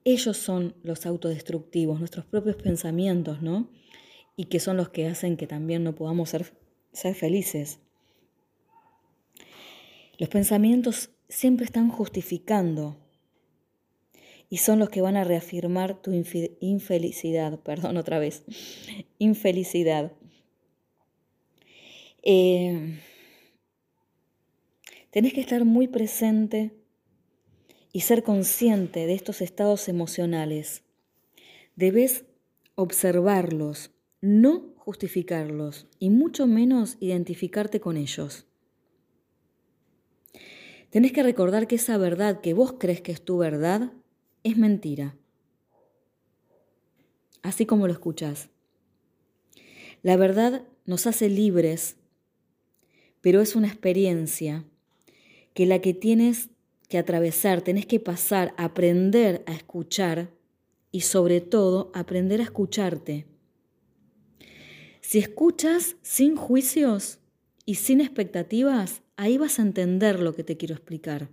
ellos 0.04 0.36
son 0.36 0.74
los 0.82 1.06
autodestructivos, 1.06 1.98
nuestros 1.98 2.24
propios 2.26 2.56
pensamientos, 2.56 3.42
¿no? 3.42 3.70
Y 4.36 4.44
que 4.44 4.60
son 4.60 4.76
los 4.76 4.88
que 4.88 5.06
hacen 5.06 5.36
que 5.36 5.46
también 5.46 5.84
no 5.84 5.94
podamos 5.94 6.30
ser, 6.30 6.54
ser 6.92 7.14
felices. 7.14 7.80
Los 10.18 10.28
pensamientos 10.28 11.10
siempre 11.28 11.66
están 11.66 11.90
justificando 11.90 12.96
y 14.50 14.58
son 14.58 14.78
los 14.78 14.88
que 14.88 15.02
van 15.02 15.16
a 15.16 15.24
reafirmar 15.24 16.00
tu 16.00 16.12
infelicidad, 16.12 17.60
perdón 17.64 17.96
otra 17.96 18.18
vez, 18.18 18.44
infelicidad. 19.18 20.12
Eh, 22.22 22.98
tenés 25.10 25.34
que 25.34 25.40
estar 25.40 25.64
muy 25.64 25.86
presente 25.88 26.72
y 27.92 28.00
ser 28.00 28.22
consciente 28.22 29.06
de 29.06 29.14
estos 29.14 29.40
estados 29.40 29.88
emocionales. 29.88 30.82
Debes 31.76 32.24
observarlos, 32.74 33.92
no 34.20 34.74
justificarlos 34.76 35.86
y 35.98 36.10
mucho 36.10 36.46
menos 36.46 36.96
identificarte 37.00 37.80
con 37.80 37.96
ellos. 37.96 38.47
Tenés 40.90 41.12
que 41.12 41.22
recordar 41.22 41.66
que 41.66 41.76
esa 41.76 41.98
verdad 41.98 42.40
que 42.40 42.54
vos 42.54 42.74
crees 42.78 43.00
que 43.00 43.12
es 43.12 43.22
tu 43.22 43.38
verdad 43.38 43.92
es 44.42 44.56
mentira. 44.56 45.16
Así 47.42 47.66
como 47.66 47.86
lo 47.86 47.92
escuchás. 47.92 48.48
La 50.02 50.16
verdad 50.16 50.64
nos 50.86 51.06
hace 51.06 51.28
libres 51.28 51.98
pero 53.20 53.40
es 53.40 53.56
una 53.56 53.68
experiencia 53.68 54.64
que 55.54 55.66
la 55.66 55.80
que 55.80 55.94
tienes 55.94 56.50
que 56.88 56.98
atravesar, 56.98 57.62
tenés 57.62 57.86
que 57.86 58.00
pasar, 58.00 58.54
aprender 58.56 59.42
a 59.46 59.52
escuchar 59.52 60.30
y 60.90 61.02
sobre 61.02 61.40
todo 61.40 61.90
aprender 61.94 62.40
a 62.40 62.44
escucharte. 62.44 63.26
Si 65.00 65.18
escuchas 65.18 65.96
sin 66.02 66.36
juicios 66.36 67.17
y 67.68 67.74
sin 67.74 68.00
expectativas, 68.00 69.02
ahí 69.16 69.36
vas 69.36 69.58
a 69.58 69.62
entender 69.62 70.20
lo 70.20 70.34
que 70.34 70.42
te 70.42 70.56
quiero 70.56 70.74
explicar. 70.74 71.28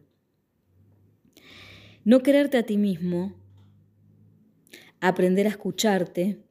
No 2.04 2.19
quererte 2.24 2.58
a 2.58 2.63
ti 2.63 2.76
mismo, 2.76 3.34
aprender 5.00 5.48
a 5.48 5.52
escucharte, 5.52 6.43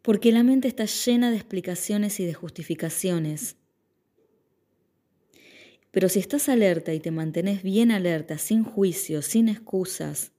porque 0.00 0.30
la 0.30 0.44
mente 0.44 0.68
está 0.68 0.84
llena 0.84 1.32
de 1.32 1.38
explicaciones 1.38 2.20
y 2.20 2.24
de 2.24 2.34
justificaciones. 2.34 3.56
Pero 5.90 6.08
si 6.08 6.20
estás 6.20 6.48
alerta 6.48 6.94
y 6.94 7.00
te 7.00 7.10
mantenés 7.10 7.64
bien 7.64 7.90
alerta, 7.90 8.38
sin 8.38 8.62
juicio, 8.62 9.22
sin 9.22 9.48
excusas, 9.48 10.30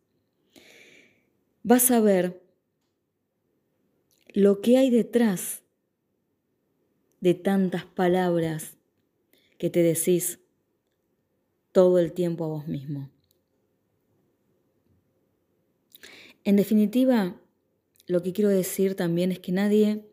vas 1.61 1.91
a 1.91 1.99
ver 1.99 2.41
lo 4.33 4.61
que 4.61 4.77
hay 4.77 4.89
detrás 4.89 5.64
de 7.25 7.33
tantas 7.33 7.85
palabras 7.85 8.77
que 9.57 9.71
te 9.71 9.81
decís 9.81 10.39
todo 11.71 11.97
el 11.97 12.13
tiempo 12.13 12.45
a 12.45 12.49
vos 12.49 12.67
mismo. 12.67 13.09
En 16.43 16.55
definitiva, 16.55 17.41
lo 18.05 18.21
que 18.21 18.31
quiero 18.31 18.51
decir 18.51 18.93
también 18.93 19.31
es 19.31 19.39
que 19.39 19.51
nadie 19.51 20.05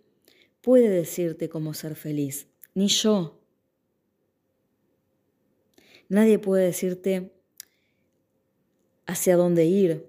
puede 0.63 0.89
decirte 0.89 1.51
cómo 1.51 1.75
ser 1.75 1.97
feliz, 1.97 2.47
ni 2.73 2.89
yo. 2.89 3.39
Nadie 6.09 6.39
puede 6.39 6.65
decirte 6.65 7.31
hacia 9.05 9.37
dónde 9.37 9.67
ir. 9.67 10.07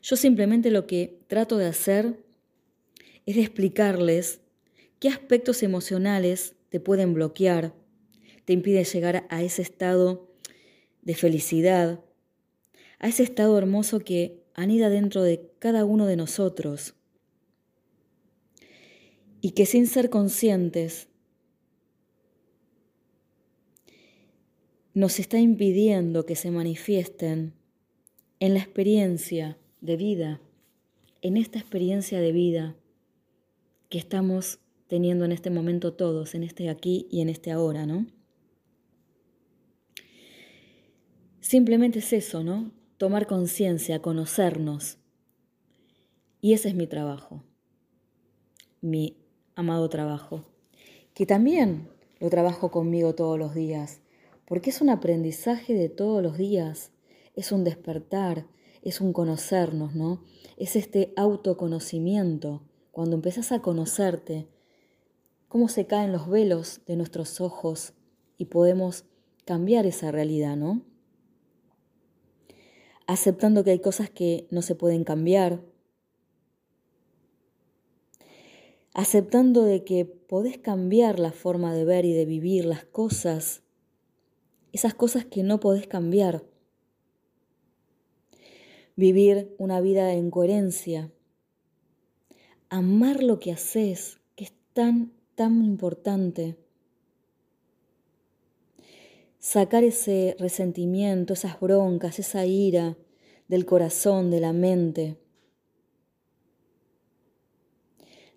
Yo 0.00 0.16
simplemente 0.16 0.70
lo 0.70 0.86
que 0.86 1.20
trato 1.26 1.58
de 1.58 1.66
hacer 1.66 2.24
es 3.26 3.36
de 3.36 3.42
explicarles 3.42 4.40
qué 4.98 5.08
aspectos 5.08 5.62
emocionales 5.62 6.54
te 6.70 6.80
pueden 6.80 7.14
bloquear, 7.14 7.74
te 8.44 8.52
impiden 8.52 8.84
llegar 8.84 9.26
a 9.30 9.42
ese 9.42 9.62
estado 9.62 10.28
de 11.02 11.14
felicidad, 11.14 12.04
a 12.98 13.08
ese 13.08 13.22
estado 13.22 13.56
hermoso 13.58 14.00
que 14.00 14.42
anida 14.54 14.88
dentro 14.88 15.22
de 15.22 15.50
cada 15.58 15.84
uno 15.84 16.06
de 16.06 16.16
nosotros 16.16 16.94
y 19.40 19.52
que 19.52 19.66
sin 19.66 19.86
ser 19.86 20.10
conscientes 20.10 21.08
nos 24.94 25.20
está 25.20 25.38
impidiendo 25.38 26.26
que 26.26 26.34
se 26.34 26.50
manifiesten 26.50 27.54
en 28.40 28.54
la 28.54 28.60
experiencia 28.60 29.56
de 29.80 29.96
vida, 29.96 30.40
en 31.22 31.36
esta 31.36 31.60
experiencia 31.60 32.20
de 32.20 32.32
vida 32.32 32.76
que 33.88 33.98
estamos 33.98 34.58
teniendo 34.88 35.24
en 35.24 35.32
este 35.32 35.50
momento 35.50 35.94
todos, 35.94 36.34
en 36.34 36.42
este 36.42 36.68
aquí 36.68 37.06
y 37.10 37.20
en 37.20 37.28
este 37.28 37.52
ahora, 37.52 37.86
¿no? 37.86 38.06
Simplemente 41.40 42.00
es 42.00 42.12
eso, 42.12 42.42
¿no? 42.42 42.72
Tomar 42.96 43.26
conciencia, 43.26 44.02
conocernos. 44.02 44.98
Y 46.40 46.52
ese 46.52 46.68
es 46.68 46.74
mi 46.74 46.86
trabajo, 46.86 47.42
mi 48.80 49.16
amado 49.54 49.88
trabajo, 49.88 50.44
que 51.14 51.26
también 51.26 51.88
lo 52.20 52.30
trabajo 52.30 52.70
conmigo 52.70 53.14
todos 53.14 53.38
los 53.38 53.54
días, 53.54 54.00
porque 54.46 54.70
es 54.70 54.80
un 54.80 54.88
aprendizaje 54.88 55.74
de 55.74 55.88
todos 55.88 56.22
los 56.22 56.38
días, 56.38 56.92
es 57.34 57.52
un 57.52 57.64
despertar, 57.64 58.46
es 58.82 59.00
un 59.00 59.12
conocernos, 59.12 59.94
¿no? 59.94 60.22
Es 60.56 60.76
este 60.76 61.12
autoconocimiento, 61.16 62.62
cuando 62.92 63.16
empezás 63.16 63.52
a 63.52 63.60
conocerte, 63.60 64.48
cómo 65.48 65.68
se 65.68 65.86
caen 65.86 66.12
los 66.12 66.28
velos 66.28 66.80
de 66.86 66.96
nuestros 66.96 67.40
ojos 67.40 67.94
y 68.36 68.46
podemos 68.46 69.04
cambiar 69.44 69.86
esa 69.86 70.12
realidad, 70.12 70.56
¿no? 70.56 70.82
Aceptando 73.06 73.64
que 73.64 73.70
hay 73.70 73.80
cosas 73.80 74.10
que 74.10 74.46
no 74.50 74.60
se 74.60 74.74
pueden 74.74 75.04
cambiar. 75.04 75.62
Aceptando 78.92 79.62
de 79.64 79.84
que 79.84 80.04
podés 80.04 80.58
cambiar 80.58 81.18
la 81.18 81.32
forma 81.32 81.72
de 81.74 81.86
ver 81.86 82.04
y 82.04 82.12
de 82.12 82.26
vivir 82.26 82.66
las 82.66 82.84
cosas, 82.84 83.62
esas 84.72 84.92
cosas 84.92 85.24
que 85.24 85.42
no 85.42 85.60
podés 85.60 85.86
cambiar. 85.86 86.44
Vivir 88.94 89.54
una 89.56 89.80
vida 89.80 90.12
en 90.12 90.30
coherencia. 90.30 91.10
Amar 92.68 93.22
lo 93.22 93.38
que 93.38 93.52
haces, 93.52 94.20
que 94.36 94.44
es 94.44 94.52
tan 94.74 95.17
tan 95.38 95.64
importante. 95.64 96.56
Sacar 99.38 99.84
ese 99.84 100.34
resentimiento, 100.40 101.34
esas 101.34 101.60
broncas, 101.60 102.18
esa 102.18 102.44
ira 102.44 102.98
del 103.46 103.64
corazón, 103.64 104.32
de 104.32 104.40
la 104.40 104.52
mente. 104.52 105.16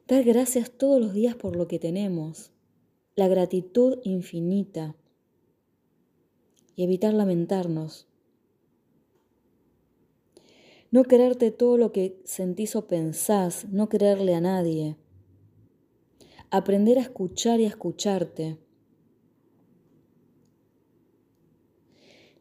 Dar 0.08 0.24
gracias 0.24 0.70
todos 0.70 1.02
los 1.02 1.12
días 1.12 1.34
por 1.34 1.56
lo 1.56 1.68
que 1.68 1.80
tenemos, 1.80 2.52
la 3.16 3.28
gratitud 3.28 3.98
infinita 4.04 4.96
y 6.76 6.84
evitar 6.84 7.16
lamentarnos. 7.16 8.08
No 10.92 11.04
quererte 11.06 11.50
todo 11.50 11.78
lo 11.78 11.92
que 11.92 12.22
sentís 12.26 12.76
o 12.76 12.86
pensás, 12.86 13.66
no 13.70 13.90
quererle 13.90 14.36
a 14.36 14.42
nadie 14.42 15.01
aprender 16.52 17.00
a 17.00 17.02
escuchar 17.02 17.62
y 17.62 17.66
a 17.66 17.70
escucharte. 17.70 18.60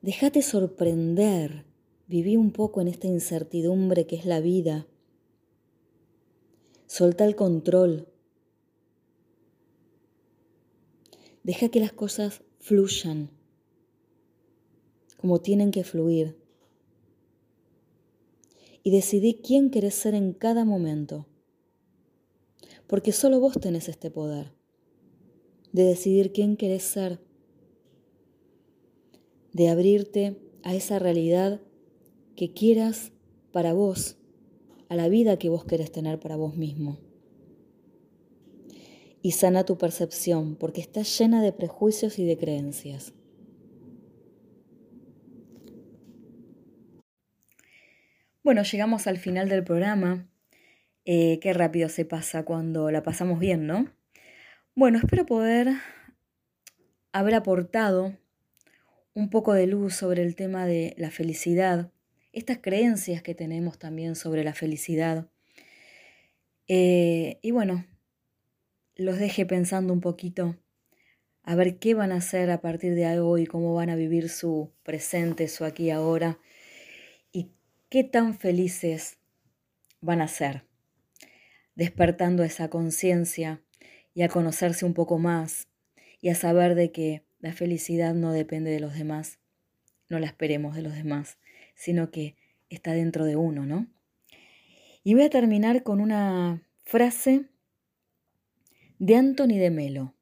Déjate 0.02 0.42
sorprender, 0.42 1.64
viví 2.08 2.36
un 2.36 2.50
poco 2.50 2.80
en 2.80 2.88
esta 2.88 3.06
incertidumbre 3.06 4.06
que 4.06 4.16
es 4.16 4.26
la 4.26 4.40
vida. 4.40 4.88
Solta 6.86 7.24
el 7.24 7.36
control. 7.36 8.08
Deja 11.44 11.68
que 11.68 11.80
las 11.80 11.92
cosas 11.92 12.42
fluyan 12.58 13.30
como 15.18 15.40
tienen 15.42 15.70
que 15.70 15.84
fluir. 15.84 16.38
Y 18.82 18.90
decidí 18.90 19.42
quién 19.42 19.70
querés 19.70 19.94
ser 19.94 20.14
en 20.14 20.32
cada 20.32 20.64
momento 20.64 21.26
porque 22.90 23.12
solo 23.12 23.38
vos 23.38 23.56
tenés 23.60 23.88
este 23.88 24.10
poder 24.10 24.50
de 25.70 25.84
decidir 25.84 26.32
quién 26.32 26.56
querés 26.56 26.82
ser, 26.82 27.20
de 29.52 29.68
abrirte 29.68 30.40
a 30.64 30.74
esa 30.74 30.98
realidad 30.98 31.60
que 32.34 32.52
quieras 32.52 33.12
para 33.52 33.74
vos, 33.74 34.16
a 34.88 34.96
la 34.96 35.08
vida 35.08 35.38
que 35.38 35.48
vos 35.48 35.64
querés 35.64 35.92
tener 35.92 36.18
para 36.18 36.34
vos 36.34 36.56
mismo. 36.56 36.98
Y 39.22 39.32
sana 39.32 39.64
tu 39.64 39.78
percepción, 39.78 40.56
porque 40.56 40.80
está 40.80 41.02
llena 41.02 41.44
de 41.44 41.52
prejuicios 41.52 42.18
y 42.18 42.24
de 42.24 42.36
creencias. 42.36 43.12
Bueno, 48.42 48.64
llegamos 48.64 49.06
al 49.06 49.18
final 49.18 49.48
del 49.48 49.62
programa. 49.62 50.29
Eh, 51.06 51.38
qué 51.40 51.52
rápido 51.54 51.88
se 51.88 52.04
pasa 52.04 52.44
cuando 52.44 52.90
la 52.90 53.02
pasamos 53.02 53.38
bien, 53.38 53.66
¿no? 53.66 53.90
Bueno, 54.74 54.98
espero 54.98 55.24
poder 55.24 55.68
haber 57.12 57.34
aportado 57.34 58.16
un 59.14 59.30
poco 59.30 59.54
de 59.54 59.66
luz 59.66 59.94
sobre 59.94 60.22
el 60.22 60.36
tema 60.36 60.66
de 60.66 60.94
la 60.98 61.10
felicidad, 61.10 61.90
estas 62.32 62.58
creencias 62.58 63.22
que 63.22 63.34
tenemos 63.34 63.78
también 63.78 64.14
sobre 64.14 64.44
la 64.44 64.54
felicidad. 64.54 65.28
Eh, 66.68 67.38
y 67.42 67.50
bueno, 67.50 67.86
los 68.94 69.18
deje 69.18 69.46
pensando 69.46 69.92
un 69.92 70.00
poquito 70.00 70.56
a 71.42 71.54
ver 71.54 71.78
qué 71.78 71.94
van 71.94 72.12
a 72.12 72.16
hacer 72.16 72.50
a 72.50 72.60
partir 72.60 72.94
de 72.94 73.18
hoy, 73.18 73.46
cómo 73.46 73.74
van 73.74 73.90
a 73.90 73.96
vivir 73.96 74.28
su 74.28 74.70
presente, 74.82 75.48
su 75.48 75.64
aquí 75.64 75.84
y 75.84 75.90
ahora, 75.90 76.38
y 77.32 77.50
qué 77.88 78.04
tan 78.04 78.38
felices 78.38 79.18
van 80.00 80.20
a 80.20 80.28
ser 80.28 80.69
despertando 81.80 82.44
esa 82.44 82.68
conciencia 82.68 83.62
y 84.12 84.20
a 84.20 84.28
conocerse 84.28 84.84
un 84.84 84.92
poco 84.92 85.18
más 85.18 85.66
y 86.20 86.28
a 86.28 86.34
saber 86.34 86.74
de 86.74 86.92
que 86.92 87.24
la 87.38 87.54
felicidad 87.54 88.12
no 88.12 88.32
depende 88.32 88.70
de 88.70 88.80
los 88.80 88.92
demás, 88.92 89.38
no 90.10 90.18
la 90.18 90.26
esperemos 90.26 90.76
de 90.76 90.82
los 90.82 90.92
demás, 90.92 91.38
sino 91.74 92.10
que 92.10 92.36
está 92.68 92.92
dentro 92.92 93.24
de 93.24 93.36
uno, 93.36 93.64
¿no? 93.64 93.86
Y 95.04 95.14
voy 95.14 95.22
a 95.22 95.30
terminar 95.30 95.82
con 95.82 96.02
una 96.02 96.68
frase 96.82 97.46
de 98.98 99.16
Anthony 99.16 99.56
de 99.56 99.70
Melo, 99.70 100.14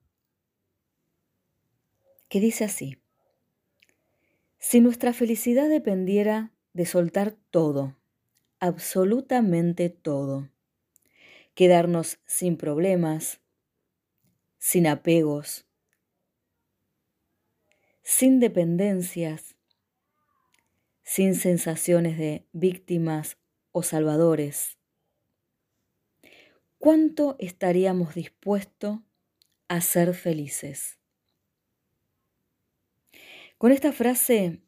que 2.28 2.38
dice 2.38 2.66
así, 2.66 2.98
si 4.60 4.80
nuestra 4.80 5.12
felicidad 5.12 5.68
dependiera 5.68 6.52
de 6.72 6.86
soltar 6.86 7.34
todo, 7.50 7.96
absolutamente 8.60 9.88
todo, 9.90 10.48
quedarnos 11.58 12.20
sin 12.24 12.56
problemas, 12.56 13.40
sin 14.58 14.86
apegos, 14.86 15.66
sin 18.00 18.38
dependencias, 18.38 19.56
sin 21.02 21.34
sensaciones 21.34 22.16
de 22.16 22.46
víctimas 22.52 23.38
o 23.72 23.82
salvadores, 23.82 24.78
¿cuánto 26.78 27.34
estaríamos 27.40 28.14
dispuestos 28.14 29.00
a 29.66 29.80
ser 29.80 30.14
felices? 30.14 31.00
Con 33.58 33.72
esta 33.72 33.90
frase, 33.90 34.62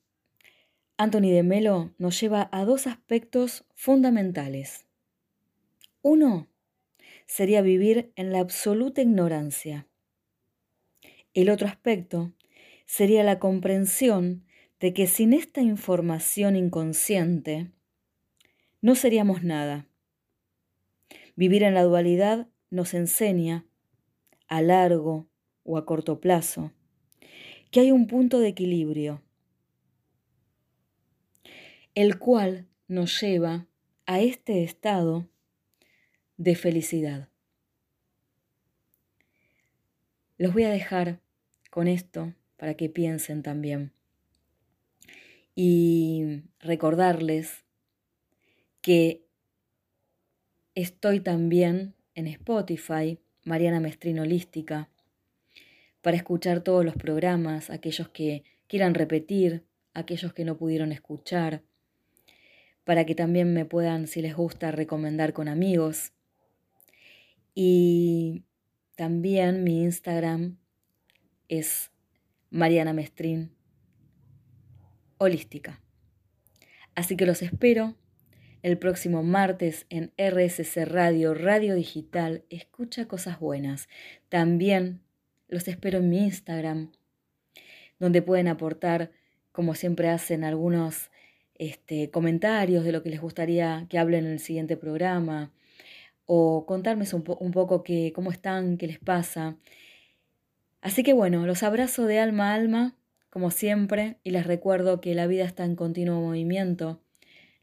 Anthony 0.97 1.31
de 1.31 1.45
Melo 1.45 1.95
nos 1.99 2.21
lleva 2.21 2.49
a 2.51 2.65
dos 2.65 2.89
aspectos 2.89 3.65
fundamentales. 3.77 4.87
Uno 6.03 6.50
sería 7.31 7.63
vivir 7.63 8.13
en 8.17 8.33
la 8.33 8.41
absoluta 8.41 9.03
ignorancia. 9.03 9.87
El 11.33 11.49
otro 11.49 11.69
aspecto 11.69 12.33
sería 12.87 13.23
la 13.23 13.39
comprensión 13.39 14.45
de 14.81 14.93
que 14.93 15.07
sin 15.07 15.33
esta 15.33 15.61
información 15.61 16.57
inconsciente 16.57 17.71
no 18.81 18.97
seríamos 18.97 19.45
nada. 19.45 19.87
Vivir 21.37 21.63
en 21.63 21.75
la 21.75 21.85
dualidad 21.85 22.49
nos 22.69 22.95
enseña, 22.95 23.65
a 24.49 24.61
largo 24.61 25.29
o 25.63 25.79
a 25.79 25.87
corto 25.87 26.19
plazo, 26.21 26.73
que 27.71 27.79
hay 27.79 27.93
un 27.93 28.09
punto 28.09 28.41
de 28.41 28.49
equilibrio, 28.49 29.23
el 31.95 32.19
cual 32.19 32.67
nos 32.89 33.21
lleva 33.21 33.69
a 34.07 34.19
este 34.19 34.65
estado 34.65 35.30
de 36.41 36.55
felicidad. 36.55 37.29
Los 40.39 40.55
voy 40.55 40.65
a 40.65 40.71
dejar 40.71 41.21
con 41.69 41.87
esto 41.87 42.33
para 42.57 42.73
que 42.73 42.89
piensen 42.89 43.43
también. 43.43 43.93
Y 45.55 46.41
recordarles 46.59 47.63
que 48.81 49.27
estoy 50.75 51.21
también 51.21 51.95
en 52.15 52.27
Spotify, 52.27 53.19
Mariana 53.45 53.79
Mestrino 53.79 54.23
Holística, 54.23 54.89
para 56.01 56.17
escuchar 56.17 56.63
todos 56.63 56.87
los 56.87 56.95
programas, 56.95 57.69
aquellos 57.69 58.09
que 58.09 58.45
quieran 58.67 58.95
repetir, 58.95 59.67
aquellos 59.93 60.33
que 60.33 60.47
no 60.47 60.57
pudieron 60.57 60.91
escuchar, 60.93 61.61
para 62.85 63.05
que 63.05 63.15
también 63.15 63.53
me 63.53 63.67
puedan, 63.67 64.07
si 64.07 64.23
les 64.23 64.35
gusta, 64.35 64.71
recomendar 64.71 65.35
con 65.35 65.47
amigos. 65.47 66.15
Y 67.55 68.45
también 68.97 69.65
mi 69.65 69.83
Instagram 69.83 70.59
es 71.49 71.91
Mariana 72.51 72.93
Mestrín 72.93 73.53
Holística. 75.19 75.81
Así 76.95 77.17
que 77.17 77.27
los 77.27 77.43
espero 77.43 77.97
el 78.63 78.79
próximo 78.79 79.23
martes 79.23 79.87
en 79.89 80.13
RSC 80.19 80.85
Radio, 80.85 81.35
Radio 81.35 81.75
Digital. 81.75 82.45
Escucha 82.51 83.07
cosas 83.07 83.41
buenas. 83.41 83.89
También 84.29 85.01
los 85.49 85.67
espero 85.69 85.99
en 85.99 86.11
mi 86.11 86.19
Instagram, 86.19 86.93
donde 87.99 88.23
pueden 88.23 88.49
aportar, 88.49 89.13
como 89.53 89.75
siempre 89.75 90.09
hacen, 90.09 90.45
algunos 90.45 91.11
este, 91.55 92.11
comentarios 92.11 92.85
de 92.85 92.93
lo 92.93 93.03
que 93.03 93.11
les 93.11 93.21
gustaría 93.21 93.87
que 93.89 93.99
hablen 93.99 94.27
en 94.27 94.33
el 94.33 94.41
siguiente 94.41 94.77
programa 94.77 95.53
o 96.33 96.65
contarme 96.65 97.05
un, 97.13 97.51
poco 97.51 97.83
que, 97.83 98.13
cómo 98.15 98.31
están, 98.31 98.77
qué 98.77 98.87
les 98.87 99.01
pasa. 99.01 99.57
Así 100.81 101.03
que 101.03 101.13
bueno, 101.13 101.45
los 101.45 101.65
abrazo 101.65 102.07
de 102.07 102.21
alma 102.21 102.53
a 102.53 102.55
alma, 102.55 102.97
como 103.31 103.51
siempre, 103.51 104.19
y 104.23 104.31
les 104.31 104.47
recuerdo 104.47 105.01
que 105.01 105.17
la 105.17 105.27
vida 105.27 105.45
está 105.45 105.65
en 105.65 105.75
continuo 105.75 106.21
movimiento. 106.21 107.01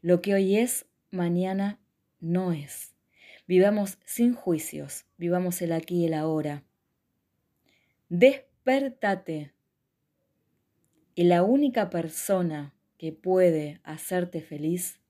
Lo 0.02 0.20
que 0.20 0.34
hoy 0.34 0.58
es, 0.58 0.84
mañana 1.10 1.80
no 2.20 2.52
es. 2.52 2.92
Vivamos 3.46 3.96
sin 4.04 4.34
juicios, 4.34 5.06
vivamos 5.16 5.62
el 5.62 5.72
aquí 5.72 6.02
y 6.02 6.04
el 6.04 6.12
ahora. 6.12 6.62
Despertate. 8.10 9.54
Y 11.14 11.24
la 11.24 11.42
única 11.42 11.88
persona 11.88 12.74
que 12.98 13.12
puede 13.12 13.80
hacerte 13.82 14.42
feliz 14.42 15.00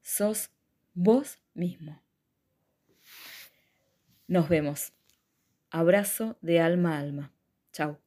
sos 0.00 0.48
vos 0.94 1.38
mismo. 1.52 2.03
Nos 4.28 4.48
vemos. 4.48 4.92
Abrazo 5.70 6.38
de 6.42 6.60
alma 6.60 6.96
a 6.96 7.00
alma. 7.00 7.32
Chao. 7.72 8.03